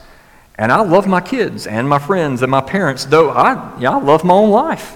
And 0.58 0.72
I 0.72 0.80
love 0.84 1.06
my 1.06 1.20
kids 1.20 1.68
and 1.68 1.90
my 1.90 2.00
friends 2.00 2.44
and 2.44 2.50
my 2.50 2.62
parents, 2.62 3.04
though 3.04 3.32
I, 3.32 3.78
yeah, 3.78 3.92
I 3.92 4.00
love 4.00 4.24
my 4.24 4.36
own 4.36 4.52
life 4.52 4.96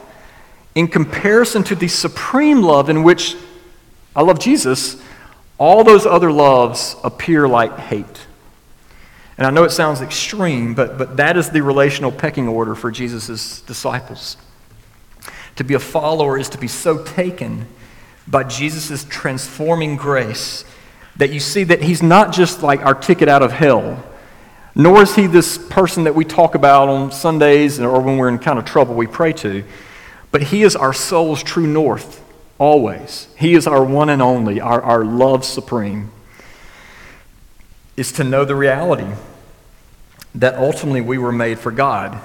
in 0.76 0.88
comparison 0.88 1.64
to 1.64 1.76
the 1.76 1.88
supreme 1.88 2.62
love 2.62 2.90
in 2.90 3.04
which 3.04 3.36
I 4.16 4.22
love 4.22 4.40
Jesus, 4.40 5.02
all 5.58 5.84
those 5.84 6.06
other 6.06 6.32
loves 6.32 6.96
appear 7.04 7.48
like 7.48 7.78
hate. 7.78 8.28
And 9.38 9.48
I 9.48 9.52
know 9.52 9.64
it 9.64 9.72
sounds 9.72 10.02
extreme, 10.02 10.74
but, 10.74 10.98
but 10.98 11.18
that 11.18 11.38
is 11.38 11.50
the 11.50 11.62
relational 11.62 12.12
pecking 12.12 12.48
order 12.48 12.76
for 12.76 12.92
Jesus' 12.92 13.62
disciples. 13.62 14.36
To 15.56 15.64
be 15.64 15.74
a 15.74 15.80
follower 15.80 16.38
is 16.38 16.50
to 16.50 16.58
be 16.58 16.68
so 16.68 17.04
taken 17.04 17.68
by 18.28 18.44
Jesus' 18.44 19.06
transforming 19.06 19.96
grace 19.96 20.66
that 21.16 21.32
you 21.32 21.40
see 21.40 21.64
that 21.66 21.82
he's 21.82 22.04
not 22.04 22.34
just 22.34 22.64
like 22.64 22.82
our 22.82 22.94
ticket 22.94 23.28
out 23.28 23.42
of 23.42 23.52
hell, 23.52 24.04
nor 24.76 25.04
is 25.04 25.16
he 25.16 25.28
this 25.28 25.58
person 25.58 26.04
that 26.06 26.16
we 26.16 26.24
talk 26.24 26.56
about 26.56 26.88
on 26.88 27.12
Sundays 27.12 27.80
or 27.80 28.02
when 28.02 28.18
we're 28.18 28.30
in 28.30 28.40
kind 28.40 28.60
of 28.60 28.66
trouble 28.66 28.96
we 28.96 29.08
pray 29.08 29.34
to, 29.34 29.64
but 30.32 30.44
he 30.44 30.64
is 30.64 30.76
our 30.76 30.94
soul's 30.94 31.42
true 31.44 31.68
north, 31.68 32.24
always. 32.58 33.28
He 33.38 33.54
is 33.54 33.68
our 33.68 33.84
one 33.84 34.10
and 34.10 34.22
only, 34.22 34.60
our, 34.62 34.82
our 34.82 35.04
love 35.04 35.44
supreme. 35.44 36.12
Is 37.98 38.12
to 38.14 38.24
know 38.24 38.46
the 38.46 38.56
reality 38.56 39.08
that 40.36 40.56
ultimately 40.56 41.02
we 41.02 41.18
were 41.18 41.32
made 41.32 41.60
for 41.60 41.72
God, 41.72 42.16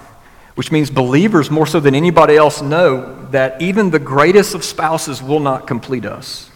which 0.54 0.70
means 0.70 0.90
believers, 0.90 1.50
more 1.50 1.66
so 1.66 1.80
than 1.80 1.94
anybody 1.94 2.36
else, 2.36 2.62
know 2.62 3.26
that 3.30 3.60
even 3.60 3.90
the 3.90 3.98
greatest 3.98 4.54
of 4.54 4.62
spouses 4.62 5.22
will 5.22 5.40
not 5.40 5.66
complete 5.66 6.04
us. 6.04 6.50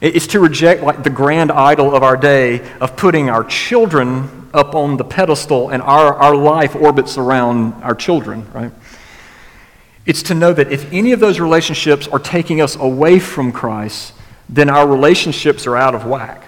It's 0.00 0.26
to 0.28 0.40
reject 0.40 0.82
like 0.82 1.04
the 1.04 1.10
grand 1.10 1.50
idol 1.50 1.94
of 1.94 2.02
our 2.02 2.16
day 2.16 2.68
of 2.80 2.96
putting 2.96 3.30
our 3.30 3.44
children 3.44 4.48
up 4.52 4.74
on 4.74 4.96
the 4.96 5.04
pedestal 5.04 5.70
and 5.70 5.82
our, 5.82 6.14
our 6.14 6.34
life 6.34 6.74
orbits 6.74 7.16
around 7.16 7.74
our 7.82 7.94
children, 7.94 8.50
right? 8.52 8.72
It's 10.06 10.22
to 10.24 10.34
know 10.34 10.52
that 10.52 10.70
if 10.70 10.90
any 10.92 11.12
of 11.12 11.20
those 11.20 11.40
relationships 11.40 12.06
are 12.08 12.20
taking 12.20 12.60
us 12.60 12.76
away 12.76 13.18
from 13.18 13.50
Christ, 13.50 14.14
then 14.48 14.70
our 14.70 14.86
relationships 14.86 15.66
are 15.66 15.76
out 15.76 15.94
of 15.94 16.06
whack. 16.06 16.44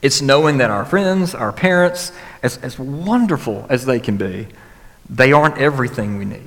It's 0.00 0.22
knowing 0.22 0.58
that 0.58 0.70
our 0.70 0.84
friends, 0.84 1.34
our 1.34 1.52
parents, 1.52 2.12
as, 2.42 2.56
as 2.58 2.78
wonderful 2.78 3.66
as 3.68 3.84
they 3.84 3.98
can 3.98 4.16
be, 4.16 4.46
they 5.10 5.32
aren't 5.32 5.58
everything 5.58 6.18
we 6.18 6.24
need. 6.24 6.42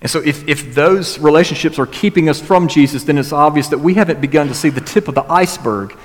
And 0.00 0.10
so, 0.10 0.20
if, 0.20 0.46
if 0.46 0.74
those 0.74 1.18
relationships 1.18 1.78
are 1.78 1.86
keeping 1.86 2.28
us 2.28 2.40
from 2.40 2.68
Jesus, 2.68 3.02
then 3.04 3.18
it's 3.18 3.32
obvious 3.32 3.68
that 3.68 3.78
we 3.78 3.94
haven't 3.94 4.20
begun 4.20 4.46
to 4.48 4.54
see 4.54 4.68
the 4.68 4.80
tip 4.80 5.08
of 5.08 5.14
the 5.16 5.24
iceberg 5.24 5.96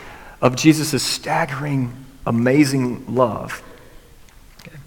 of 0.42 0.56
Jesus' 0.56 1.04
staggering, 1.04 1.94
amazing 2.26 3.14
love. 3.14 3.62
Okay. 4.62 4.78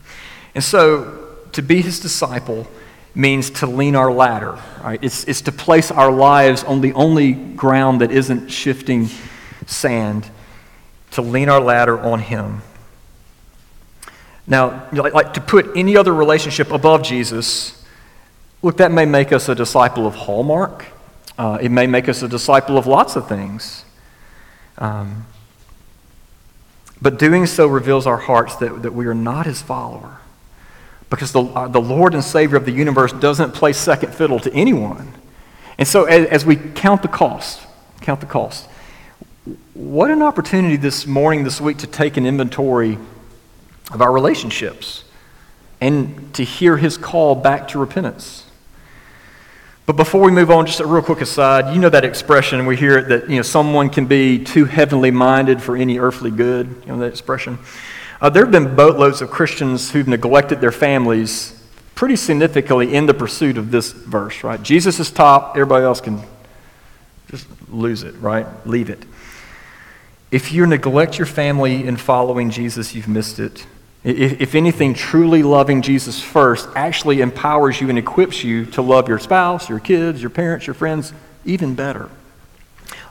And 0.57 0.65
so, 0.65 1.37
to 1.53 1.63
be 1.63 1.83
his 1.83 2.01
disciple 2.01 2.67
means 3.15 3.51
to 3.51 3.67
lean 3.67 3.95
our 3.95 4.13
ladder, 4.13 4.59
right? 4.83 4.99
It's, 5.03 5.25
it's 5.25 5.43
to 5.43 5.53
place 5.53 5.91
our 5.91 6.11
lives 6.11 6.65
on 6.65 6.81
the 6.81 6.93
only 6.95 7.33
ground 7.33 8.01
that 8.01 8.11
isn't 8.11 8.49
shifting 8.49 9.09
sand, 9.67 10.29
to 11.13 11.23
lean 11.23 11.49
our 11.49 11.61
ladder 11.61 11.99
on 11.99 12.21
him. 12.21 12.63
Now, 14.47 14.89
like, 14.93 15.15
like 15.15 15.35
to 15.35 15.41
put 15.41 15.77
any 15.77 15.97
other 15.97 16.13
relationship 16.13 16.71
above 16.71 17.03
Jesus 17.03 17.85
Look, 18.65 18.79
that 18.79 18.91
may 18.91 19.05
make 19.05 19.31
us 19.31 19.51
a 19.51 19.55
disciple 19.55 20.07
of 20.07 20.15
Hallmark. 20.15 20.87
Uh, 21.37 21.59
it 21.61 21.71
may 21.71 21.87
make 21.87 22.09
us 22.09 22.23
a 22.23 22.29
disciple 22.29 22.79
of 22.79 22.87
lots 22.87 23.15
of 23.15 23.29
things. 23.29 23.85
Um, 24.79 25.27
but 27.03 27.19
doing 27.19 27.45
so 27.45 27.67
reveals 27.67 28.07
our 28.07 28.17
hearts 28.17 28.57
that, 28.57 28.83
that 28.83 28.95
we 28.95 29.05
are 29.05 29.13
not 29.13 29.45
his 29.45 29.61
follower. 29.61 30.19
Because 31.11 31.33
the, 31.33 31.43
uh, 31.43 31.69
the 31.69 31.81
Lord 31.81 32.15
and 32.15 32.25
Savior 32.25 32.57
of 32.57 32.65
the 32.65 32.73
universe 32.73 33.13
doesn't 33.13 33.53
play 33.53 33.73
second 33.73 34.15
fiddle 34.15 34.41
to 34.41 34.53
anyone. 34.53 35.13
And 35.79 35.87
so 35.87 36.05
as, 36.05 36.27
as 36.27 36.47
we 36.47 36.57
count 36.57 37.03
the 37.03 37.09
cost, 37.09 37.61
count 38.01 38.21
the 38.21 38.27
cost, 38.27 38.69
what 39.75 40.11
an 40.11 40.23
opportunity 40.23 40.77
this 40.77 41.07
morning, 41.07 41.45
this 41.45 41.61
week, 41.61 41.79
to 41.79 41.87
take 41.87 42.17
an 42.17 42.27
inventory 42.27 42.99
of 43.93 44.01
our 44.01 44.13
relationships 44.13 45.05
and 45.81 46.33
to 46.35 46.45
hear 46.45 46.77
his 46.77 46.97
call 46.97 47.35
back 47.35 47.69
to 47.69 47.79
repentance. 47.79 48.45
But 49.87 49.97
before 49.97 50.23
we 50.23 50.31
move 50.31 50.51
on, 50.51 50.65
just 50.65 50.81
a 50.81 50.87
real 50.87 51.03
quick 51.03 51.21
aside. 51.21 51.75
You 51.75 51.81
know 51.81 51.91
that 51.91 52.05
expression, 52.05 52.65
we 52.65 52.77
hear 52.77 52.97
it 52.97 53.09
that 53.09 53.29
you 53.29 53.37
know, 53.37 53.43
someone 53.43 53.91
can 53.91 54.07
be 54.07 54.43
too 54.43 54.65
heavenly 54.65 55.11
minded 55.11 55.61
for 55.61 55.77
any 55.77 55.99
earthly 55.99 56.31
good. 56.31 56.83
You 56.87 56.93
know 56.93 56.99
that 57.01 57.09
expression? 57.09 57.59
Uh, 58.25 58.31
there 58.31 58.43
have 58.43 58.51
been 58.51 58.75
boatloads 58.75 59.21
of 59.21 59.31
Christians 59.31 59.91
who've 59.91 60.09
neglected 60.09 60.59
their 60.59 60.73
families 60.73 61.63
pretty 61.95 62.17
significantly 62.17 62.95
in 62.95 63.05
the 63.05 63.13
pursuit 63.13 63.59
of 63.59 63.71
this 63.71 63.93
verse, 63.93 64.43
right? 64.43 64.63
Jesus 64.63 64.99
is 64.99 65.11
top, 65.11 65.51
everybody 65.51 65.85
else 65.85 66.01
can 66.01 66.23
just 67.31 67.47
lose 67.69 68.03
it, 68.03 68.15
right? 68.21 68.47
Leave 68.67 68.89
it. 68.89 69.05
If 70.31 70.53
you 70.53 70.67
neglect 70.67 71.19
your 71.19 71.27
family 71.27 71.87
in 71.87 71.99
following 71.99 72.49
Jesus, 72.49 72.95
you've 72.95 73.09
missed 73.09 73.39
it. 73.39 73.67
If 74.05 74.55
anything, 74.55 74.95
truly 74.95 75.43
loving 75.43 75.83
Jesus 75.83 76.19
first 76.19 76.67
actually 76.75 77.21
empowers 77.21 77.79
you 77.79 77.91
and 77.91 77.99
equips 77.99 78.43
you 78.43 78.65
to 78.71 78.81
love 78.81 79.07
your 79.07 79.19
spouse, 79.19 79.69
your 79.69 79.81
kids, 79.81 80.23
your 80.23 80.31
parents, 80.31 80.67
your 80.67 80.73
friends 80.73 81.13
even 81.45 81.75
better. 81.75 82.09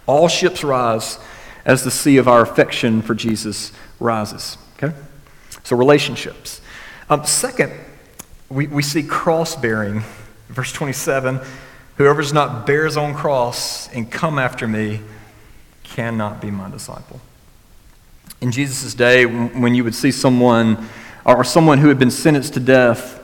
All 0.07 0.27
ships 0.27 0.63
rise 0.63 1.19
as 1.65 1.83
the 1.83 1.91
sea 1.91 2.17
of 2.17 2.27
our 2.27 2.41
affection 2.41 3.03
for 3.03 3.13
Jesus 3.13 3.73
rises. 3.99 4.57
Okay? 4.77 4.95
So, 5.63 5.75
relationships. 5.75 6.61
Um, 7.09 7.25
second, 7.25 7.71
we, 8.49 8.67
we 8.67 8.81
see 8.81 9.03
cross 9.03 9.55
bearing. 9.55 10.03
Verse 10.49 10.71
27 10.71 11.39
Whoever 11.97 12.21
does 12.21 12.33
not 12.33 12.65
bear 12.65 12.85
his 12.85 12.97
own 12.97 13.13
cross 13.13 13.87
and 13.93 14.11
come 14.11 14.39
after 14.39 14.67
me 14.67 14.99
cannot 15.83 16.41
be 16.41 16.49
my 16.49 16.69
disciple. 16.69 17.21
In 18.41 18.51
Jesus' 18.51 18.95
day, 18.95 19.25
when 19.25 19.75
you 19.75 19.83
would 19.83 19.93
see 19.93 20.11
someone 20.11 20.89
or 21.23 21.43
someone 21.43 21.77
who 21.77 21.87
had 21.89 21.99
been 21.99 22.11
sentenced 22.11 22.55
to 22.55 22.59
death, 22.59 23.19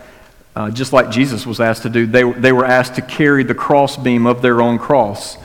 uh, 0.55 0.69
just 0.69 0.93
like 0.93 1.09
Jesus 1.09 1.47
was 1.47 1.59
asked 1.59 1.81
to 1.83 1.89
do, 1.89 2.05
they, 2.05 2.31
they 2.31 2.51
were 2.51 2.65
asked 2.65 2.95
to 2.95 3.01
carry 3.01 3.43
the 3.43 3.55
crossbeam 3.55 4.27
of 4.27 4.41
their 4.41 4.61
own 4.61 4.77
cross. 4.77 5.37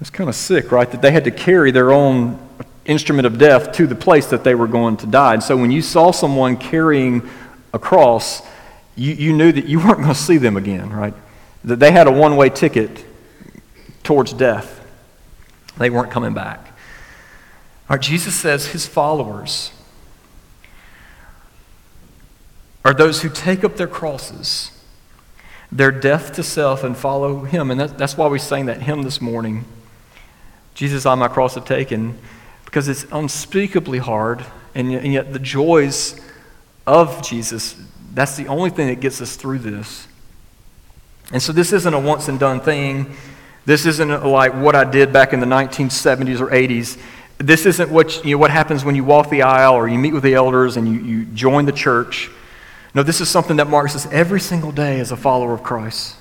It's 0.00 0.10
kind 0.10 0.28
of 0.28 0.36
sick, 0.36 0.70
right? 0.70 0.90
That 0.90 1.02
they 1.02 1.10
had 1.10 1.24
to 1.24 1.30
carry 1.30 1.70
their 1.70 1.92
own 1.92 2.38
instrument 2.84 3.26
of 3.26 3.38
death 3.38 3.72
to 3.72 3.86
the 3.86 3.94
place 3.94 4.26
that 4.26 4.44
they 4.44 4.54
were 4.54 4.66
going 4.66 4.96
to 4.98 5.06
die. 5.06 5.34
And 5.34 5.42
so 5.42 5.56
when 5.56 5.70
you 5.70 5.82
saw 5.82 6.10
someone 6.10 6.56
carrying 6.56 7.28
a 7.72 7.78
cross, 7.78 8.42
you, 8.96 9.12
you 9.12 9.32
knew 9.32 9.52
that 9.52 9.66
you 9.66 9.78
weren't 9.84 9.98
going 9.98 10.08
to 10.08 10.14
see 10.14 10.36
them 10.36 10.56
again, 10.56 10.90
right? 10.90 11.14
That 11.64 11.80
they 11.80 11.92
had 11.92 12.06
a 12.06 12.12
one 12.12 12.36
way 12.36 12.50
ticket 12.50 13.04
towards 14.02 14.32
death. 14.32 14.80
They 15.78 15.90
weren't 15.90 16.10
coming 16.10 16.34
back. 16.34 16.72
Our 17.88 17.98
Jesus 17.98 18.34
says 18.34 18.68
his 18.68 18.86
followers 18.86 19.72
are 22.84 22.94
those 22.94 23.22
who 23.22 23.28
take 23.28 23.64
up 23.64 23.76
their 23.76 23.86
crosses, 23.88 24.70
their 25.72 25.90
death 25.90 26.34
to 26.34 26.42
self, 26.42 26.84
and 26.84 26.96
follow 26.96 27.44
him. 27.44 27.70
And 27.70 27.80
that, 27.80 27.98
that's 27.98 28.16
why 28.16 28.28
we 28.28 28.38
sang 28.38 28.66
that 28.66 28.82
hymn 28.82 29.02
this 29.02 29.20
morning 29.20 29.64
Jesus, 30.74 31.06
on 31.06 31.20
my 31.20 31.28
cross 31.28 31.54
have 31.54 31.64
taken, 31.64 32.18
because 32.74 32.88
it's 32.88 33.06
unspeakably 33.12 33.98
hard, 33.98 34.44
and 34.74 34.90
yet, 34.90 35.04
and 35.04 35.12
yet 35.12 35.32
the 35.32 35.38
joys 35.38 36.20
of 36.88 37.22
Jesus, 37.22 37.76
that's 38.14 38.36
the 38.36 38.48
only 38.48 38.68
thing 38.68 38.88
that 38.88 38.98
gets 38.98 39.20
us 39.20 39.36
through 39.36 39.60
this. 39.60 40.08
And 41.30 41.40
so 41.40 41.52
this 41.52 41.72
isn't 41.72 41.94
a 41.94 42.00
once 42.00 42.26
and 42.26 42.40
done 42.40 42.58
thing. 42.58 43.14
This 43.64 43.86
isn't 43.86 44.10
uh, 44.10 44.26
like 44.28 44.54
what 44.54 44.74
I 44.74 44.82
did 44.82 45.12
back 45.12 45.32
in 45.32 45.38
the 45.38 45.46
1970s 45.46 46.40
or 46.40 46.48
80s. 46.48 47.00
This 47.38 47.64
isn't 47.64 47.92
what, 47.92 48.24
you 48.24 48.32
know, 48.32 48.38
what 48.38 48.50
happens 48.50 48.84
when 48.84 48.96
you 48.96 49.04
walk 49.04 49.30
the 49.30 49.42
aisle 49.42 49.74
or 49.74 49.86
you 49.86 49.96
meet 49.96 50.12
with 50.12 50.24
the 50.24 50.34
elders 50.34 50.76
and 50.76 50.88
you, 50.88 51.00
you 51.00 51.24
join 51.26 51.66
the 51.66 51.72
church. 51.72 52.28
No, 52.92 53.04
this 53.04 53.20
is 53.20 53.28
something 53.28 53.58
that 53.58 53.68
marks 53.68 53.94
us 53.94 54.06
every 54.06 54.40
single 54.40 54.72
day 54.72 54.98
as 54.98 55.12
a 55.12 55.16
follower 55.16 55.54
of 55.54 55.62
Christ. 55.62 56.16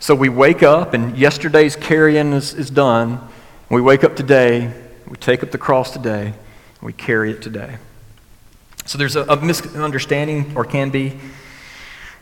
So 0.00 0.16
we 0.16 0.28
wake 0.28 0.64
up, 0.64 0.92
and 0.92 1.16
yesterday's 1.16 1.76
carrying 1.76 2.32
is, 2.32 2.52
is 2.52 2.68
done. 2.68 3.20
We 3.70 3.80
wake 3.80 4.02
up 4.02 4.16
today, 4.16 4.72
we 5.08 5.16
take 5.16 5.42
up 5.42 5.50
the 5.50 5.58
cross 5.58 5.92
today, 5.92 6.26
and 6.26 6.82
we 6.82 6.92
carry 6.92 7.30
it 7.30 7.42
today. 7.42 7.76
So 8.86 8.98
there's 8.98 9.16
a, 9.16 9.22
a 9.24 9.40
misunderstanding, 9.40 10.52
or 10.56 10.64
can 10.64 10.90
be, 10.90 11.18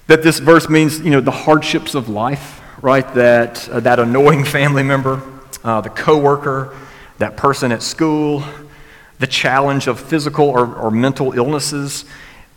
that 0.07 0.23
this 0.23 0.39
verse 0.39 0.69
means, 0.69 1.01
you 1.01 1.11
know, 1.11 1.21
the 1.21 1.31
hardships 1.31 1.95
of 1.95 2.09
life, 2.09 2.61
right? 2.83 3.07
That, 3.15 3.69
uh, 3.69 3.81
that 3.81 3.99
annoying 3.99 4.45
family 4.45 4.83
member, 4.83 5.23
uh, 5.65 5.81
the 5.81 5.91
coworker, 5.91 6.77
that 7.19 7.37
person 7.37 7.73
at 7.73 7.83
school, 7.83 8.43
the 9.19 9.27
challenge 9.27 9.87
of 9.87 10.01
physical 10.01 10.49
or, 10.49 10.75
or 10.75 10.91
mental 10.91 11.33
illnesses, 11.33 12.05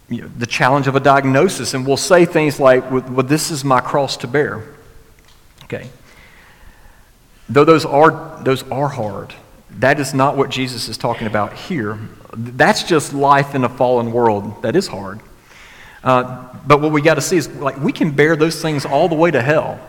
you 0.09 0.21
know, 0.21 0.27
the 0.37 0.47
challenge 0.47 0.87
of 0.87 0.95
a 0.95 0.99
diagnosis. 0.99 1.73
And 1.73 1.85
we'll 1.85 1.97
say 1.97 2.25
things 2.25 2.59
like, 2.59 2.89
well, 2.89 3.25
this 3.25 3.51
is 3.51 3.63
my 3.63 3.79
cross 3.79 4.17
to 4.17 4.27
bear. 4.27 4.63
Okay. 5.65 5.89
Though 7.47 7.65
those 7.65 7.85
are, 7.85 8.39
those 8.43 8.63
are 8.71 8.87
hard, 8.87 9.33
that 9.79 9.99
is 9.99 10.13
not 10.13 10.37
what 10.37 10.49
Jesus 10.49 10.87
is 10.87 10.97
talking 10.97 11.27
about 11.27 11.53
here. 11.53 11.99
That's 12.33 12.83
just 12.83 13.13
life 13.13 13.55
in 13.55 13.63
a 13.63 13.69
fallen 13.69 14.11
world. 14.11 14.61
That 14.61 14.75
is 14.75 14.87
hard. 14.87 15.19
Uh, 16.03 16.47
but 16.65 16.81
what 16.81 16.91
we 16.91 17.01
got 17.01 17.15
to 17.15 17.21
see 17.21 17.37
is 17.37 17.47
like 17.49 17.77
we 17.77 17.91
can 17.91 18.11
bear 18.11 18.35
those 18.35 18.61
things 18.61 18.85
all 18.85 19.09
the 19.09 19.15
way 19.15 19.31
to 19.31 19.41
hell. 19.41 19.79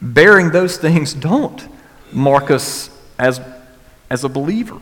Bearing 0.00 0.50
those 0.50 0.76
things 0.76 1.12
don't 1.12 1.66
mark 2.12 2.50
us 2.50 2.90
as 3.18 3.40
as 4.10 4.24
a 4.24 4.28
believer. 4.28 4.80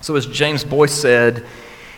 So, 0.00 0.16
as 0.16 0.26
James 0.26 0.64
Boice 0.64 0.92
said, 0.92 1.44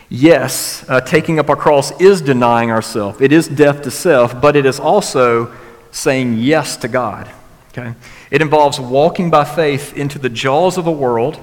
yes, 0.09 0.85
uh, 0.89 1.01
taking 1.01 1.39
up 1.39 1.49
our 1.49 1.55
cross 1.55 1.91
is 1.99 2.21
denying 2.21 2.69
ourselves, 2.69 3.21
it 3.21 3.31
is 3.31 3.47
death 3.47 3.81
to 3.83 3.91
self, 3.91 4.39
but 4.39 4.55
it 4.55 4.65
is 4.65 4.79
also 4.79 5.53
saying 5.91 6.37
yes 6.39 6.77
to 6.77 6.87
God. 6.87 7.29
Okay? 7.75 7.95
It 8.29 8.41
involves 8.41 8.79
walking 8.79 9.29
by 9.31 9.45
faith 9.45 9.97
into 9.97 10.19
the 10.19 10.29
jaws 10.29 10.77
of 10.77 10.85
a 10.85 10.91
world, 10.91 11.39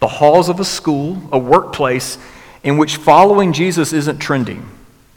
the 0.00 0.08
halls 0.08 0.48
of 0.48 0.60
a 0.60 0.64
school, 0.64 1.22
a 1.30 1.38
workplace 1.38 2.16
in 2.62 2.78
which 2.78 2.96
following 2.96 3.52
Jesus 3.52 3.92
isn't 3.92 4.18
trending. 4.18 4.68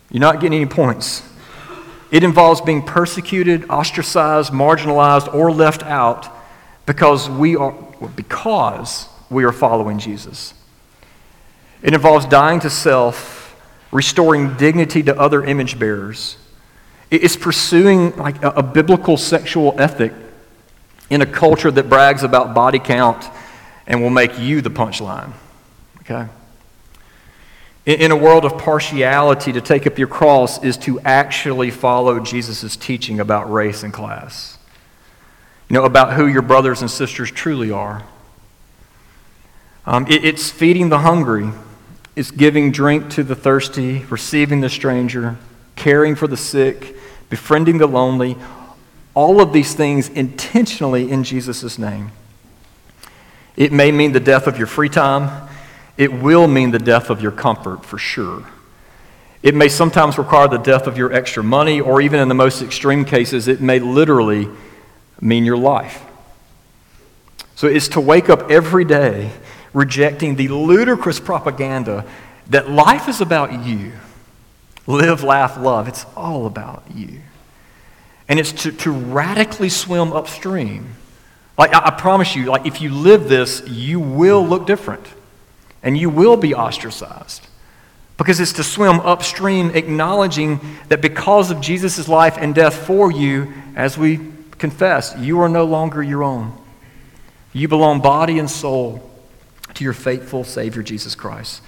You're 0.09 0.19
not 0.19 0.41
getting 0.41 0.59
any 0.59 0.69
points. 0.69 1.23
It 2.11 2.23
involves 2.23 2.59
being 2.59 2.81
persecuted, 2.81 3.69
ostracized, 3.69 4.51
marginalized, 4.51 5.33
or 5.33 5.51
left 5.51 5.83
out 5.83 6.27
because 6.85 7.29
we 7.29 7.55
are, 7.55 7.71
because 8.17 9.07
we 9.29 9.45
are 9.45 9.53
following 9.53 9.97
Jesus. 9.97 10.53
It 11.81 11.93
involves 11.93 12.25
dying 12.25 12.59
to 12.59 12.69
self, 12.69 13.55
restoring 13.91 14.57
dignity 14.57 15.01
to 15.03 15.17
other 15.17 15.43
image 15.45 15.79
bearers. 15.79 16.35
It's 17.09 17.37
pursuing 17.37 18.15
like 18.17 18.43
a, 18.43 18.49
a 18.49 18.63
biblical 18.63 19.15
sexual 19.15 19.73
ethic 19.79 20.11
in 21.11 21.21
a 21.21 21.25
culture 21.25 21.69
that 21.69 21.89
brags 21.89 22.23
about 22.23 22.55
body 22.55 22.79
count 22.79 23.29
and 23.85 24.01
will 24.01 24.09
make 24.09 24.39
you 24.39 24.61
the 24.61 24.71
punchline. 24.71 25.33
Okay? 25.99 26.27
In 27.85 28.11
a 28.11 28.15
world 28.15 28.45
of 28.45 28.57
partiality, 28.57 29.51
to 29.51 29.59
take 29.59 29.85
up 29.85 29.99
your 29.99 30.07
cross 30.07 30.63
is 30.63 30.77
to 30.77 31.01
actually 31.01 31.69
follow 31.69 32.21
Jesus' 32.21 32.77
teaching 32.77 33.19
about 33.19 33.51
race 33.51 33.83
and 33.83 33.91
class. 33.91 34.57
You 35.67 35.73
know, 35.73 35.83
about 35.83 36.13
who 36.13 36.27
your 36.27 36.41
brothers 36.43 36.81
and 36.81 36.89
sisters 36.89 37.29
truly 37.29 37.71
are. 37.71 38.03
Um, 39.85 40.07
it, 40.07 40.23
it's 40.23 40.49
feeding 40.49 40.87
the 40.87 40.99
hungry, 40.99 41.49
it's 42.15 42.31
giving 42.31 42.71
drink 42.71 43.09
to 43.11 43.23
the 43.23 43.35
thirsty, 43.35 44.05
receiving 44.05 44.61
the 44.61 44.69
stranger, 44.69 45.37
caring 45.75 46.15
for 46.15 46.27
the 46.27 46.37
sick, 46.37 46.95
befriending 47.29 47.79
the 47.79 47.87
lonely. 47.87 48.37
All 49.13 49.41
of 49.41 49.53
these 49.53 49.73
things 49.73 50.09
intentionally 50.09 51.11
in 51.11 51.23
Jesus' 51.23 51.77
name. 51.77 52.11
It 53.55 53.71
may 53.71 53.91
mean 53.91 54.13
the 54.13 54.19
death 54.19 54.47
of 54.47 54.57
your 54.57 54.67
free 54.67 54.89
time. 54.89 55.49
It 55.97 56.13
will 56.13 56.47
mean 56.47 56.71
the 56.71 56.79
death 56.79 57.09
of 57.09 57.21
your 57.21 57.31
comfort 57.31 57.85
for 57.85 57.97
sure. 57.97 58.47
It 59.43 59.55
may 59.55 59.67
sometimes 59.67 60.17
require 60.17 60.47
the 60.47 60.57
death 60.57 60.87
of 60.87 60.97
your 60.97 61.11
extra 61.11 61.43
money, 61.43 61.81
or 61.81 61.99
even 61.99 62.19
in 62.19 62.27
the 62.27 62.35
most 62.35 62.61
extreme 62.61 63.05
cases, 63.05 63.47
it 63.47 63.59
may 63.59 63.79
literally 63.79 64.47
mean 65.19 65.45
your 65.45 65.57
life. 65.57 66.03
So 67.55 67.67
it's 67.67 67.89
to 67.89 67.99
wake 67.99 68.29
up 68.29 68.49
every 68.49 68.85
day 68.85 69.31
rejecting 69.73 70.35
the 70.35 70.47
ludicrous 70.47 71.19
propaganda 71.19 72.05
that 72.49 72.69
life 72.69 73.07
is 73.07 73.21
about 73.21 73.65
you. 73.65 73.93
Live, 74.87 75.23
laugh, 75.23 75.57
love. 75.57 75.87
It's 75.87 76.05
all 76.15 76.45
about 76.45 76.83
you. 76.93 77.21
And 78.31 78.39
it's 78.39 78.53
to, 78.63 78.71
to 78.71 78.91
radically 78.91 79.67
swim 79.67 80.13
upstream. 80.13 80.95
Like, 81.57 81.73
I, 81.73 81.87
I 81.87 81.91
promise 81.91 82.33
you, 82.33 82.45
like, 82.45 82.65
if 82.65 82.79
you 82.79 82.89
live 82.89 83.27
this, 83.27 83.61
you 83.67 83.99
will 83.99 84.47
look 84.47 84.65
different 84.65 85.05
and 85.83 85.97
you 85.97 86.09
will 86.09 86.37
be 86.37 86.55
ostracized. 86.55 87.45
Because 88.15 88.39
it's 88.39 88.53
to 88.53 88.63
swim 88.63 89.01
upstream, 89.01 89.71
acknowledging 89.71 90.61
that 90.87 91.01
because 91.01 91.51
of 91.51 91.59
Jesus' 91.59 92.07
life 92.07 92.37
and 92.37 92.55
death 92.55 92.73
for 92.87 93.11
you, 93.11 93.51
as 93.75 93.97
we 93.97 94.21
confess, 94.57 95.13
you 95.19 95.41
are 95.41 95.49
no 95.49 95.65
longer 95.65 96.01
your 96.01 96.23
own. 96.23 96.57
You 97.51 97.67
belong 97.67 97.99
body 97.99 98.39
and 98.39 98.49
soul 98.49 99.11
to 99.73 99.83
your 99.83 99.91
faithful 99.91 100.45
Savior, 100.45 100.83
Jesus 100.83 101.15
Christ. 101.15 101.61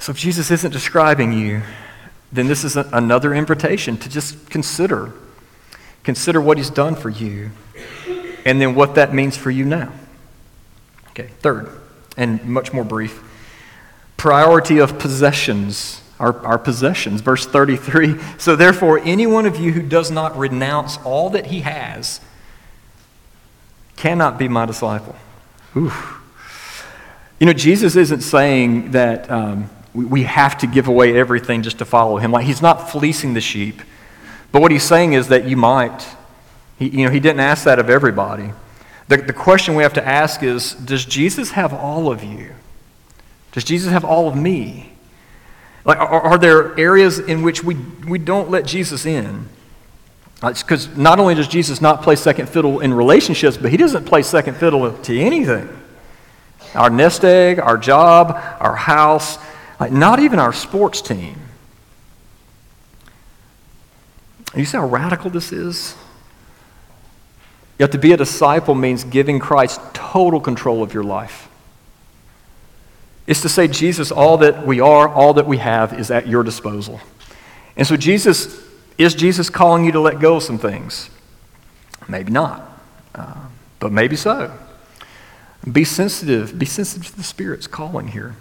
So 0.00 0.10
if 0.10 0.18
Jesus 0.18 0.50
isn't 0.50 0.72
describing 0.72 1.32
you, 1.32 1.62
then 2.32 2.46
this 2.46 2.64
is 2.64 2.76
a, 2.76 2.88
another 2.92 3.34
invitation 3.34 3.96
to 3.98 4.08
just 4.08 4.50
consider. 4.50 5.12
Consider 6.04 6.40
what 6.40 6.56
he's 6.56 6.70
done 6.70 6.94
for 6.94 7.10
you 7.10 7.50
and 8.44 8.60
then 8.60 8.74
what 8.74 8.94
that 8.94 9.12
means 9.12 9.36
for 9.36 9.50
you 9.50 9.64
now. 9.64 9.92
Okay, 11.10 11.28
third 11.40 11.68
and 12.16 12.44
much 12.44 12.72
more 12.72 12.84
brief. 12.84 13.22
Priority 14.16 14.78
of 14.78 14.98
possessions, 14.98 16.02
our, 16.18 16.38
our 16.44 16.58
possessions. 16.58 17.20
Verse 17.20 17.46
33 17.46 18.20
So 18.38 18.56
therefore, 18.56 19.00
any 19.00 19.26
one 19.26 19.46
of 19.46 19.56
you 19.56 19.72
who 19.72 19.82
does 19.82 20.10
not 20.10 20.36
renounce 20.36 20.98
all 20.98 21.30
that 21.30 21.46
he 21.46 21.60
has 21.60 22.20
cannot 23.96 24.38
be 24.38 24.48
my 24.48 24.66
disciple. 24.66 25.16
Oof. 25.76 26.20
You 27.38 27.46
know, 27.46 27.52
Jesus 27.52 27.96
isn't 27.96 28.20
saying 28.20 28.90
that 28.90 29.30
um, 29.30 29.70
we, 29.94 30.04
we 30.04 30.22
have 30.24 30.58
to 30.58 30.66
give 30.66 30.88
away 30.88 31.16
everything 31.16 31.62
just 31.62 31.78
to 31.78 31.84
follow 31.84 32.18
him. 32.18 32.32
Like, 32.32 32.46
he's 32.46 32.62
not 32.62 32.90
fleecing 32.90 33.34
the 33.34 33.40
sheep. 33.40 33.82
But 34.52 34.62
what 34.62 34.70
he's 34.70 34.82
saying 34.82 35.12
is 35.12 35.28
that 35.28 35.46
you 35.46 35.56
might. 35.56 36.06
He, 36.78 36.88
you 36.88 37.04
know, 37.04 37.10
he 37.10 37.20
didn't 37.20 37.40
ask 37.40 37.64
that 37.64 37.78
of 37.78 37.90
everybody. 37.90 38.52
The, 39.08 39.18
the 39.18 39.32
question 39.32 39.74
we 39.74 39.82
have 39.82 39.94
to 39.94 40.06
ask 40.06 40.42
is 40.42 40.74
Does 40.74 41.04
Jesus 41.04 41.52
have 41.52 41.72
all 41.72 42.10
of 42.10 42.22
you? 42.22 42.52
Does 43.52 43.64
Jesus 43.64 43.90
have 43.92 44.04
all 44.04 44.28
of 44.28 44.36
me? 44.36 44.92
Like, 45.84 45.98
are, 45.98 46.20
are 46.20 46.38
there 46.38 46.78
areas 46.78 47.18
in 47.18 47.42
which 47.42 47.64
we, 47.64 47.74
we 48.06 48.18
don't 48.18 48.50
let 48.50 48.66
Jesus 48.66 49.06
in? 49.06 49.48
Because 50.40 50.96
not 50.96 51.18
only 51.18 51.34
does 51.34 51.48
Jesus 51.48 51.80
not 51.80 52.02
play 52.02 52.16
second 52.16 52.48
fiddle 52.48 52.80
in 52.80 52.94
relationships, 52.94 53.56
but 53.56 53.70
he 53.70 53.76
doesn't 53.76 54.06
play 54.06 54.22
second 54.22 54.56
fiddle 54.56 54.90
to 54.92 55.18
anything. 55.18 55.68
Our 56.74 56.88
nest 56.88 57.24
egg, 57.24 57.58
our 57.58 57.76
job, 57.76 58.40
our 58.60 58.76
house, 58.76 59.38
like 59.80 59.90
not 59.90 60.20
even 60.20 60.38
our 60.38 60.52
sports 60.52 61.00
team. 61.00 61.36
You 64.54 64.64
see 64.64 64.76
how 64.76 64.86
radical 64.86 65.30
this 65.30 65.52
is? 65.52 65.96
Yet 67.78 67.92
to 67.92 67.98
be 67.98 68.12
a 68.12 68.16
disciple 68.16 68.74
means 68.74 69.04
giving 69.04 69.38
Christ 69.38 69.80
total 69.94 70.38
control 70.38 70.82
of 70.82 70.92
your 70.92 71.02
life. 71.02 71.48
It's 73.26 73.40
to 73.42 73.48
say, 73.48 73.68
Jesus, 73.68 74.10
all 74.10 74.38
that 74.38 74.66
we 74.66 74.80
are, 74.80 75.08
all 75.08 75.34
that 75.34 75.46
we 75.46 75.58
have 75.58 75.98
is 75.98 76.10
at 76.10 76.26
your 76.26 76.42
disposal. 76.42 77.00
And 77.76 77.86
so, 77.86 77.96
Jesus, 77.96 78.60
is 78.98 79.14
Jesus 79.14 79.48
calling 79.48 79.84
you 79.84 79.92
to 79.92 80.00
let 80.00 80.20
go 80.20 80.36
of 80.36 80.42
some 80.42 80.58
things? 80.58 81.08
Maybe 82.08 82.32
not, 82.32 82.68
uh, 83.14 83.46
but 83.78 83.92
maybe 83.92 84.16
so. 84.16 84.52
Be 85.70 85.84
sensitive. 85.84 86.58
Be 86.58 86.66
sensitive 86.66 87.06
to 87.12 87.16
the 87.16 87.22
Spirit's 87.22 87.66
calling 87.66 88.08
here. 88.08 88.34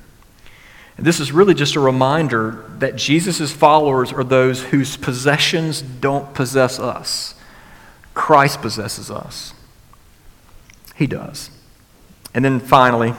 This 1.01 1.19
is 1.19 1.31
really 1.31 1.53
just 1.53 1.75
a 1.75 1.79
reminder 1.79 2.65
that 2.79 2.95
Jesus' 2.95 3.51
followers 3.51 4.11
are 4.11 4.23
those 4.23 4.63
whose 4.63 4.97
possessions 4.97 5.81
don't 5.81 6.33
possess 6.33 6.79
us. 6.79 7.35
Christ 8.13 8.61
possesses 8.61 9.09
us. 9.09 9.53
He 10.95 11.07
does. 11.07 11.49
And 12.33 12.43
then 12.43 12.59
finally, 12.59 13.13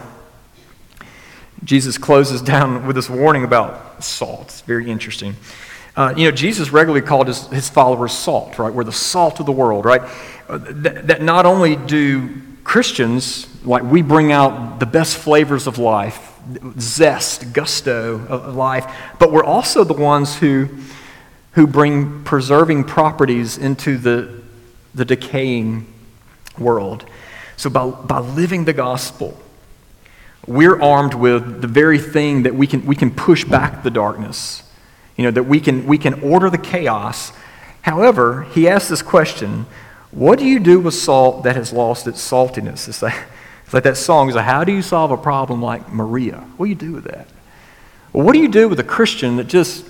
Jesus 1.64 1.98
closes 1.98 2.42
down 2.42 2.86
with 2.86 2.96
this 2.96 3.08
warning 3.10 3.44
about 3.44 4.04
salt. 4.04 4.42
It's 4.42 4.60
very 4.62 4.90
interesting. 4.90 5.36
Uh, 5.96 6.14
you 6.16 6.24
know, 6.24 6.30
Jesus 6.30 6.70
regularly 6.70 7.04
called 7.04 7.26
his, 7.26 7.46
his 7.48 7.68
followers 7.68 8.12
salt, 8.12 8.58
right? 8.58 8.72
We're 8.72 8.84
the 8.84 8.92
salt 8.92 9.40
of 9.40 9.46
the 9.46 9.52
world, 9.52 9.84
right? 9.84 10.02
Uh, 10.48 10.58
that 10.58 11.22
not 11.22 11.46
only 11.46 11.76
do 11.76 12.40
Christians, 12.64 13.46
like 13.64 13.82
we 13.82 14.02
bring 14.02 14.32
out 14.32 14.80
the 14.80 14.86
best 14.86 15.16
flavors 15.16 15.66
of 15.66 15.78
life, 15.78 16.29
zest, 16.78 17.52
gusto 17.52 18.24
of 18.28 18.54
life, 18.54 18.86
but 19.18 19.32
we're 19.32 19.44
also 19.44 19.84
the 19.84 19.94
ones 19.94 20.36
who, 20.36 20.68
who 21.52 21.66
bring 21.66 22.24
preserving 22.24 22.84
properties 22.84 23.58
into 23.58 23.96
the 23.96 24.40
the 24.94 25.04
decaying 25.04 25.86
world. 26.58 27.04
So, 27.56 27.70
by, 27.70 27.88
by 27.90 28.18
living 28.18 28.64
the 28.64 28.72
gospel, 28.72 29.38
we're 30.46 30.80
armed 30.80 31.14
with 31.14 31.60
the 31.60 31.68
very 31.68 31.98
thing 31.98 32.44
that 32.44 32.54
we 32.54 32.66
can, 32.66 32.84
we 32.86 32.96
can 32.96 33.10
push 33.10 33.44
back 33.44 33.82
the 33.82 33.90
darkness, 33.90 34.62
you 35.16 35.24
know, 35.24 35.30
that 35.30 35.44
we 35.44 35.60
can, 35.60 35.86
we 35.86 35.98
can 35.98 36.14
order 36.22 36.48
the 36.50 36.58
chaos. 36.58 37.32
However, 37.82 38.44
he 38.44 38.68
asks 38.68 38.88
this 38.88 39.02
question 39.02 39.66
What 40.10 40.38
do 40.38 40.46
you 40.46 40.58
do 40.58 40.80
with 40.80 40.94
salt 40.94 41.44
that 41.44 41.56
has 41.56 41.72
lost 41.72 42.06
its 42.06 42.26
saltiness? 42.26 42.88
It's 42.88 43.02
like, 43.02 43.22
it's 43.70 43.74
like 43.74 43.84
that 43.84 43.96
song 43.96 44.28
is 44.28 44.34
like, 44.34 44.46
How 44.46 44.64
do 44.64 44.72
you 44.72 44.82
solve 44.82 45.12
a 45.12 45.16
problem 45.16 45.62
like 45.62 45.92
Maria? 45.92 46.38
What 46.56 46.66
do 46.66 46.70
you 46.70 46.74
do 46.74 46.90
with 46.90 47.04
that? 47.04 47.28
Well, 48.12 48.26
what 48.26 48.32
do 48.32 48.40
you 48.40 48.48
do 48.48 48.68
with 48.68 48.80
a 48.80 48.84
Christian 48.84 49.36
that 49.36 49.46
just 49.46 49.86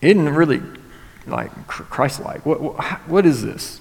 isn't 0.00 0.28
really 0.28 0.60
like 1.24 1.52
Christ 1.68 2.18
like? 2.18 2.44
What, 2.44 2.60
what, 2.60 2.82
what 3.08 3.26
is 3.26 3.44
this? 3.44 3.80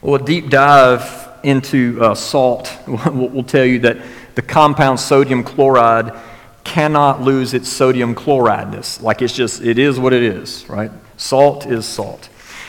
Well, 0.00 0.14
a 0.14 0.24
deep 0.24 0.48
dive 0.48 1.28
into 1.42 1.98
uh, 2.00 2.14
salt 2.14 2.72
will, 2.86 3.28
will 3.30 3.42
tell 3.42 3.64
you 3.64 3.80
that 3.80 3.96
the 4.36 4.42
compound 4.42 5.00
sodium 5.00 5.42
chloride 5.42 6.16
cannot 6.62 7.20
lose 7.20 7.52
its 7.52 7.68
sodium 7.68 8.14
chlorideness. 8.14 9.02
Like 9.02 9.22
it's 9.22 9.34
just, 9.34 9.60
it 9.60 9.76
is 9.76 9.98
what 9.98 10.12
it 10.12 10.22
is, 10.22 10.68
right? 10.68 10.92
Salt 11.16 11.66
is 11.66 11.84
salt, 11.84 12.26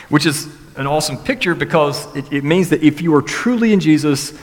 which 0.08 0.26
is 0.26 0.48
an 0.74 0.88
awesome 0.88 1.18
picture 1.18 1.54
because 1.54 2.04
it, 2.16 2.32
it 2.32 2.42
means 2.42 2.70
that 2.70 2.82
if 2.82 3.00
you 3.00 3.14
are 3.14 3.22
truly 3.22 3.72
in 3.72 3.78
Jesus, 3.78 4.36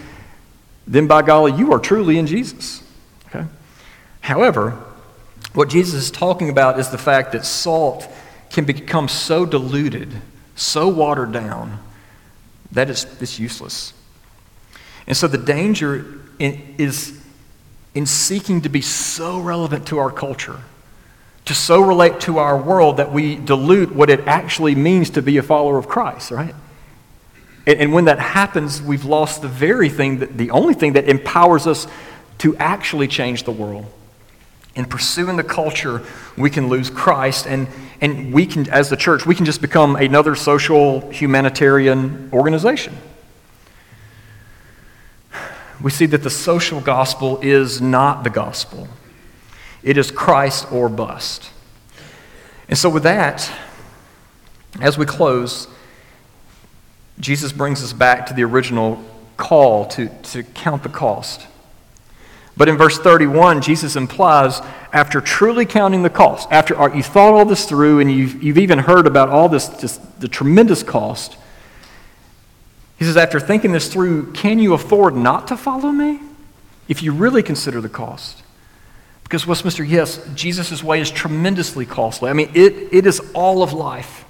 then 0.87 1.07
by 1.07 1.21
golly, 1.21 1.53
you 1.53 1.71
are 1.73 1.79
truly 1.79 2.17
in 2.17 2.27
Jesus. 2.27 2.83
Okay? 3.27 3.45
However, 4.21 4.71
what 5.53 5.69
Jesus 5.69 6.03
is 6.03 6.11
talking 6.11 6.49
about 6.49 6.79
is 6.79 6.89
the 6.89 6.97
fact 6.97 7.31
that 7.31 7.45
salt 7.45 8.07
can 8.49 8.65
become 8.65 9.07
so 9.07 9.45
diluted, 9.45 10.09
so 10.55 10.87
watered 10.87 11.31
down, 11.31 11.79
that 12.71 12.89
is 12.89 13.05
it's 13.19 13.39
useless. 13.39 13.93
And 15.07 15.17
so 15.17 15.27
the 15.27 15.37
danger 15.37 16.05
in, 16.37 16.75
is 16.77 17.19
in 17.95 18.05
seeking 18.05 18.61
to 18.61 18.69
be 18.69 18.81
so 18.81 19.39
relevant 19.39 19.87
to 19.87 19.97
our 19.97 20.11
culture, 20.11 20.59
to 21.45 21.55
so 21.55 21.81
relate 21.81 22.19
to 22.21 22.37
our 22.37 22.57
world 22.57 22.97
that 22.97 23.11
we 23.11 23.35
dilute 23.35 23.93
what 23.93 24.09
it 24.09 24.21
actually 24.27 24.75
means 24.75 25.09
to 25.11 25.21
be 25.21 25.37
a 25.37 25.43
follower 25.43 25.77
of 25.77 25.87
Christ, 25.87 26.29
right? 26.29 26.53
And, 27.69 27.79
and 27.81 27.93
when 27.93 28.05
that 28.05 28.17
happens, 28.17 28.81
we've 28.81 29.05
lost 29.05 29.43
the 29.43 29.47
very 29.47 29.89
thing, 29.89 30.19
that, 30.19 30.35
the 30.35 30.49
only 30.49 30.73
thing 30.73 30.93
that 30.93 31.07
empowers 31.07 31.67
us 31.67 31.85
to 32.39 32.57
actually 32.57 33.07
change 33.07 33.43
the 33.43 33.51
world. 33.51 33.85
In 34.73 34.85
pursuing 34.85 35.37
the 35.37 35.43
culture, 35.43 36.03
we 36.35 36.49
can 36.49 36.67
lose 36.67 36.89
Christ, 36.89 37.45
and, 37.45 37.67
and 38.01 38.33
we 38.33 38.47
can, 38.47 38.67
as 38.71 38.89
the 38.89 38.97
church, 38.97 39.27
we 39.27 39.35
can 39.35 39.45
just 39.45 39.61
become 39.61 39.95
another 39.95 40.33
social 40.33 41.11
humanitarian 41.11 42.31
organization. 42.33 42.97
We 45.79 45.91
see 45.91 46.07
that 46.07 46.23
the 46.23 46.29
social 46.31 46.81
gospel 46.81 47.39
is 47.41 47.79
not 47.79 48.23
the 48.23 48.31
gospel, 48.31 48.87
it 49.83 49.95
is 49.95 50.09
Christ 50.09 50.71
or 50.71 50.89
bust. 50.89 51.51
And 52.67 52.77
so, 52.77 52.89
with 52.89 53.03
that, 53.03 53.51
as 54.81 54.97
we 54.97 55.05
close, 55.05 55.67
Jesus 57.19 57.51
brings 57.51 57.83
us 57.83 57.93
back 57.93 58.25
to 58.27 58.33
the 58.33 58.43
original 58.43 59.03
call 59.37 59.85
to, 59.87 60.09
to 60.23 60.43
count 60.43 60.83
the 60.83 60.89
cost. 60.89 61.47
But 62.55 62.67
in 62.67 62.77
verse 62.77 62.99
31, 62.99 63.61
Jesus 63.61 63.95
implies 63.95 64.61
after 64.91 65.21
truly 65.21 65.65
counting 65.65 66.03
the 66.03 66.09
cost, 66.09 66.47
after 66.51 66.75
you 66.93 67.03
thought 67.03 67.33
all 67.33 67.45
this 67.45 67.65
through 67.65 67.99
and 68.01 68.11
you've, 68.11 68.43
you've 68.43 68.57
even 68.57 68.79
heard 68.79 69.07
about 69.07 69.29
all 69.29 69.47
this, 69.47 69.69
just 69.79 70.19
the 70.19 70.27
tremendous 70.27 70.83
cost, 70.83 71.37
he 72.97 73.05
says, 73.05 73.15
after 73.15 73.39
thinking 73.39 73.71
this 73.71 73.91
through, 73.91 74.33
can 74.33 74.59
you 74.59 74.73
afford 74.73 75.15
not 75.15 75.47
to 75.47 75.55
follow 75.55 75.89
me? 75.89 76.19
If 76.89 77.01
you 77.01 77.13
really 77.13 77.41
consider 77.41 77.79
the 77.79 77.87
cost. 77.87 78.43
Because, 79.23 79.47
Westminster, 79.47 79.85
yes, 79.85 80.19
Jesus' 80.35 80.83
way 80.83 80.99
is 80.99 81.09
tremendously 81.09 81.85
costly. 81.85 82.29
I 82.29 82.33
mean, 82.33 82.51
it, 82.53 82.89
it 82.91 83.05
is 83.05 83.21
all 83.33 83.63
of 83.63 83.71
life. 83.71 84.25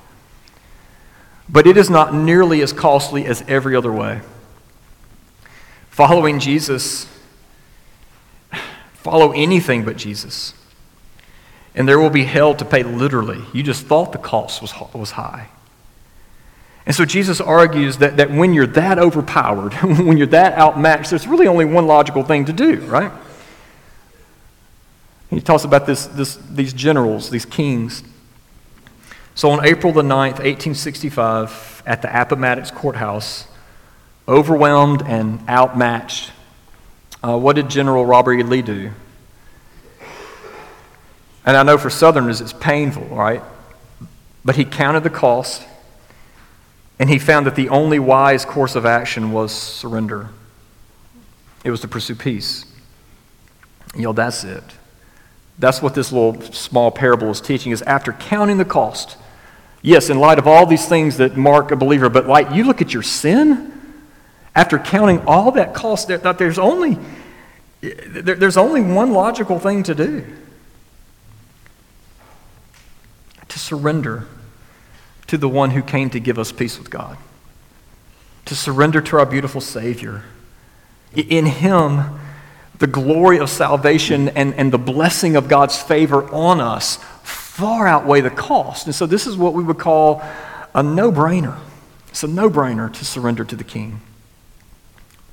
But 1.50 1.66
it 1.66 1.78
is 1.78 1.90
not 1.90 2.14
nearly 2.14 2.62
as 2.62 2.72
costly 2.72 3.26
as 3.26 3.44
every 3.48 3.76
other 3.76 3.92
way. 3.92 4.22
Following 5.90 6.40
Jesus 6.40 7.10
Follow 9.00 9.32
anything 9.32 9.86
but 9.86 9.96
Jesus. 9.96 10.54
And 11.74 11.88
there 11.88 12.00
will 12.00 12.10
be 12.10 12.26
hell 12.26 12.54
to 12.56 12.66
pay 12.66 12.84
literally. 12.84 13.42
You 13.54 13.64
just 13.64 13.86
thought 13.86 14.12
the 14.12 14.18
cost 14.18 14.62
was, 14.62 14.74
was 14.94 15.12
high. 15.12 15.48
And 16.86 16.94
so 16.94 17.06
Jesus 17.06 17.40
argues 17.40 17.98
that, 17.98 18.18
that 18.18 18.30
when 18.30 18.54
you're 18.54 18.68
that 18.68 19.00
overpowered, 19.00 19.74
when 19.82 20.18
you're 20.18 20.28
that 20.28 20.58
outmatched, 20.58 21.12
there's 21.12 21.28
really 21.28 21.48
only 21.48 21.64
one 21.64 21.88
logical 21.88 22.24
thing 22.24 22.46
to 22.46 22.54
do, 22.54 22.82
right? 22.82 23.12
He 25.30 25.40
talks 25.40 25.64
about 25.64 25.86
this, 25.86 26.08
this, 26.08 26.36
these 26.36 26.74
generals, 26.74 27.30
these 27.30 27.46
kings. 27.46 28.04
So 29.36 29.52
on 29.52 29.66
April 29.66 29.94
the 29.94 30.02
9th, 30.02 30.40
1865, 30.40 31.84
at 31.86 32.02
the 32.02 32.22
Appomattox 32.22 32.72
Courthouse, 32.72 33.48
overwhelmed 34.28 35.02
and 35.02 35.40
outmatched, 35.48 36.32
uh, 37.24 37.38
what 37.38 37.56
did 37.56 37.70
General 37.70 38.06
Robert 38.06 38.34
E. 38.34 38.44
Lee 38.44 38.62
do? 38.62 38.92
And 41.46 41.58
I 41.58 41.64
know 41.64 41.78
for 41.78 41.90
Southerners 41.90 42.42
it's 42.42 42.54
painful, 42.54 43.06
right? 43.06 43.42
But 44.46 44.56
he 44.56 44.66
counted 44.66 45.04
the 45.04 45.10
cost 45.10 45.64
and 47.00 47.10
he 47.10 47.18
found 47.18 47.46
that 47.48 47.56
the 47.56 47.70
only 47.70 47.98
wise 47.98 48.44
course 48.46 48.76
of 48.76 48.86
action 48.86 49.32
was 49.32 49.52
surrender. 49.54 50.30
It 51.64 51.72
was 51.72 51.82
to 51.82 51.88
pursue 51.88 52.16
peace. 52.16 52.66
You 53.96 54.04
know, 54.04 54.14
that's 54.14 54.44
it. 54.44 54.64
That's 55.60 55.82
what 55.82 55.94
this 55.94 56.12
little 56.12 56.42
small 56.54 56.90
parable 56.90 57.30
is 57.30 57.42
teaching 57.42 57.74
is 57.74 57.82
after 57.82 58.14
counting 58.14 58.58
the 58.58 58.66
cost. 58.66 59.18
Yes, 59.82 60.10
in 60.10 60.18
light 60.18 60.40
of 60.40 60.48
all 60.48 60.66
these 60.66 60.86
things 60.88 61.18
that 61.18 61.38
mark 61.38 61.72
a 61.72 61.76
believer, 61.76 62.10
but 62.10 62.28
like 62.28 62.52
you 62.52 62.64
look 62.64 62.82
at 62.82 62.94
your 62.94 63.04
sin, 63.04 63.74
after 64.56 64.80
counting 64.80 65.20
all 65.28 65.52
that 65.52 65.74
cost, 65.74 66.08
that 66.08 66.38
there's 66.38 66.58
only, 66.58 66.98
there's 67.82 68.58
only 68.58 68.82
one 68.82 69.12
logical 69.12 69.60
thing 69.60 69.84
to 69.84 69.94
do 69.94 70.26
to 73.48 73.60
surrender 73.60 74.28
to 75.28 75.38
the 75.38 75.50
one 75.50 75.72
who 75.72 75.82
came 75.82 76.10
to 76.10 76.20
give 76.20 76.40
us 76.40 76.52
peace 76.52 76.78
with 76.78 76.90
God, 76.90 77.18
to 78.46 78.56
surrender 78.56 79.02
to 79.02 79.18
our 79.18 79.26
beautiful 79.26 79.62
Savior. 79.62 80.24
In 81.16 81.46
Him, 81.46 82.19
the 82.80 82.88
glory 82.88 83.40
of 83.40 83.50
salvation 83.50 84.30
and, 84.30 84.54
and 84.56 84.72
the 84.72 84.78
blessing 84.78 85.36
of 85.36 85.48
God's 85.48 85.80
favor 85.82 86.24
on 86.34 86.60
us 86.62 86.98
far 87.24 87.88
outweigh 87.88 88.22
the 88.22 88.30
cost. 88.30 88.86
And 88.86 88.96
so, 88.96 89.06
this 89.06 89.28
is 89.28 89.38
what 89.38 89.54
we 89.54 89.64
would 89.64 89.78
call 89.78 90.24
a 90.74 90.82
no 90.82 91.12
brainer. 91.12 91.58
It's 92.08 92.24
a 92.24 92.28
no 92.28 92.50
brainer 92.50 92.92
to 92.92 93.06
surrender 93.06 93.44
to 93.46 93.56
the 93.56 93.64
King. 93.64 94.02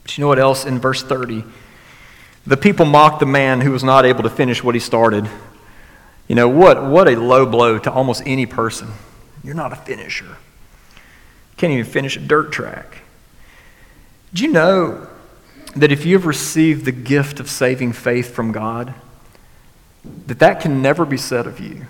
But 0.02 0.16
you 0.16 0.22
know 0.22 0.28
what 0.28 0.38
else 0.38 0.64
in 0.66 0.78
verse 0.78 1.02
30? 1.02 1.44
The 2.46 2.56
people 2.56 2.84
mocked 2.84 3.20
the 3.20 3.26
man 3.26 3.60
who 3.60 3.72
was 3.72 3.82
not 3.82 4.04
able 4.04 4.22
to 4.24 4.30
finish 4.30 4.62
what 4.62 4.74
he 4.74 4.80
started. 4.80 5.28
You 6.28 6.34
know, 6.34 6.48
what, 6.48 6.84
what 6.84 7.08
a 7.08 7.16
low 7.16 7.46
blow 7.46 7.78
to 7.78 7.90
almost 7.90 8.22
any 8.26 8.46
person. 8.46 8.88
You're 9.42 9.54
not 9.54 9.72
a 9.72 9.76
finisher. 9.76 10.36
Can't 11.56 11.72
even 11.72 11.84
finish 11.84 12.16
a 12.16 12.20
dirt 12.20 12.52
track. 12.52 12.98
Do 14.34 14.44
you 14.44 14.52
know 14.52 15.08
that 15.76 15.92
if 15.92 16.06
you've 16.06 16.26
received 16.26 16.84
the 16.84 16.92
gift 16.92 17.38
of 17.38 17.48
saving 17.50 17.92
faith 17.92 18.34
from 18.34 18.50
God, 18.50 18.94
that 20.26 20.38
that 20.38 20.60
can 20.60 20.82
never 20.82 21.04
be 21.04 21.16
said 21.16 21.46
of 21.46 21.60
you? 21.60 21.86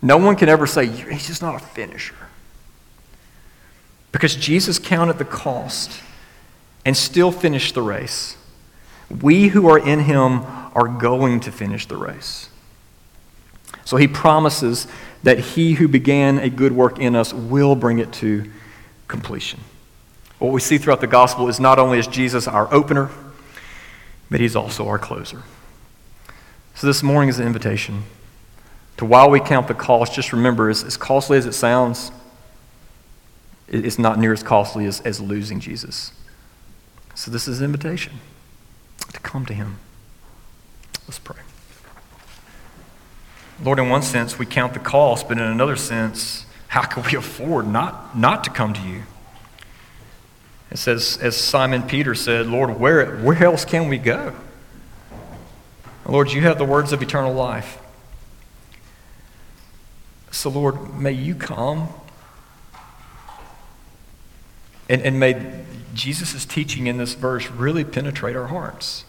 No 0.00 0.16
one 0.16 0.34
can 0.34 0.48
ever 0.48 0.66
say, 0.66 0.86
he's 0.86 1.28
just 1.28 1.42
not 1.42 1.54
a 1.54 1.64
finisher. 1.64 2.16
Because 4.10 4.34
Jesus 4.34 4.78
counted 4.78 5.18
the 5.18 5.24
cost 5.24 6.00
and 6.84 6.96
still 6.96 7.30
finished 7.30 7.74
the 7.74 7.82
race. 7.82 8.36
We 9.20 9.48
who 9.48 9.68
are 9.68 9.78
in 9.78 10.00
him 10.00 10.44
are 10.74 10.88
going 10.88 11.40
to 11.40 11.52
finish 11.52 11.86
the 11.86 11.96
race. 11.96 12.48
So 13.84 13.96
he 13.96 14.08
promises 14.08 14.86
that 15.22 15.38
he 15.38 15.74
who 15.74 15.86
began 15.86 16.38
a 16.38 16.50
good 16.50 16.72
work 16.72 16.98
in 16.98 17.14
us 17.14 17.32
will 17.32 17.76
bring 17.76 17.98
it 17.98 18.12
to 18.14 18.50
completion. 19.06 19.60
What 20.42 20.50
we 20.50 20.60
see 20.60 20.76
throughout 20.76 21.00
the 21.00 21.06
gospel 21.06 21.48
is 21.48 21.60
not 21.60 21.78
only 21.78 22.00
is 22.00 22.08
Jesus 22.08 22.48
our 22.48 22.66
opener, 22.74 23.10
but 24.28 24.40
he's 24.40 24.56
also 24.56 24.88
our 24.88 24.98
closer. 24.98 25.44
So 26.74 26.88
this 26.88 27.00
morning 27.00 27.28
is 27.28 27.38
an 27.38 27.46
invitation 27.46 28.02
to 28.96 29.04
while 29.04 29.30
we 29.30 29.38
count 29.38 29.68
the 29.68 29.74
cost, 29.74 30.12
just 30.14 30.32
remember, 30.32 30.68
as, 30.68 30.82
as 30.82 30.96
costly 30.96 31.38
as 31.38 31.46
it 31.46 31.52
sounds, 31.52 32.10
it's 33.68 34.00
not 34.00 34.18
near 34.18 34.32
as 34.32 34.42
costly 34.42 34.84
as, 34.84 35.00
as 35.02 35.20
losing 35.20 35.60
Jesus. 35.60 36.10
So, 37.14 37.30
this 37.30 37.46
is 37.46 37.60
an 37.60 37.66
invitation 37.66 38.14
to 39.12 39.20
come 39.20 39.46
to 39.46 39.54
Him. 39.54 39.78
Let's 41.06 41.20
pray. 41.20 41.40
Lord, 43.62 43.78
in 43.78 43.88
one 43.88 44.02
sense, 44.02 44.40
we 44.40 44.46
count 44.46 44.74
the 44.74 44.80
cost, 44.80 45.28
but 45.28 45.38
in 45.38 45.44
another 45.44 45.76
sense, 45.76 46.46
how 46.66 46.82
can 46.82 47.04
we 47.04 47.14
afford 47.16 47.68
not, 47.68 48.18
not 48.18 48.42
to 48.42 48.50
come 48.50 48.74
to 48.74 48.82
you? 48.82 49.02
It 50.72 50.78
says, 50.78 51.18
as 51.20 51.36
Simon 51.36 51.82
Peter 51.82 52.14
said, 52.14 52.46
Lord, 52.46 52.80
where, 52.80 53.18
where 53.18 53.44
else 53.44 53.66
can 53.66 53.88
we 53.88 53.98
go? 53.98 54.34
Lord, 56.06 56.32
you 56.32 56.40
have 56.40 56.56
the 56.56 56.64
words 56.64 56.94
of 56.94 57.02
eternal 57.02 57.34
life. 57.34 57.78
So, 60.30 60.48
Lord, 60.48 60.98
may 60.98 61.12
you 61.12 61.34
come 61.34 61.90
and, 64.88 65.02
and 65.02 65.20
may 65.20 65.62
Jesus' 65.92 66.46
teaching 66.46 66.86
in 66.86 66.96
this 66.96 67.12
verse 67.12 67.50
really 67.50 67.84
penetrate 67.84 68.34
our 68.34 68.46
hearts. 68.46 69.04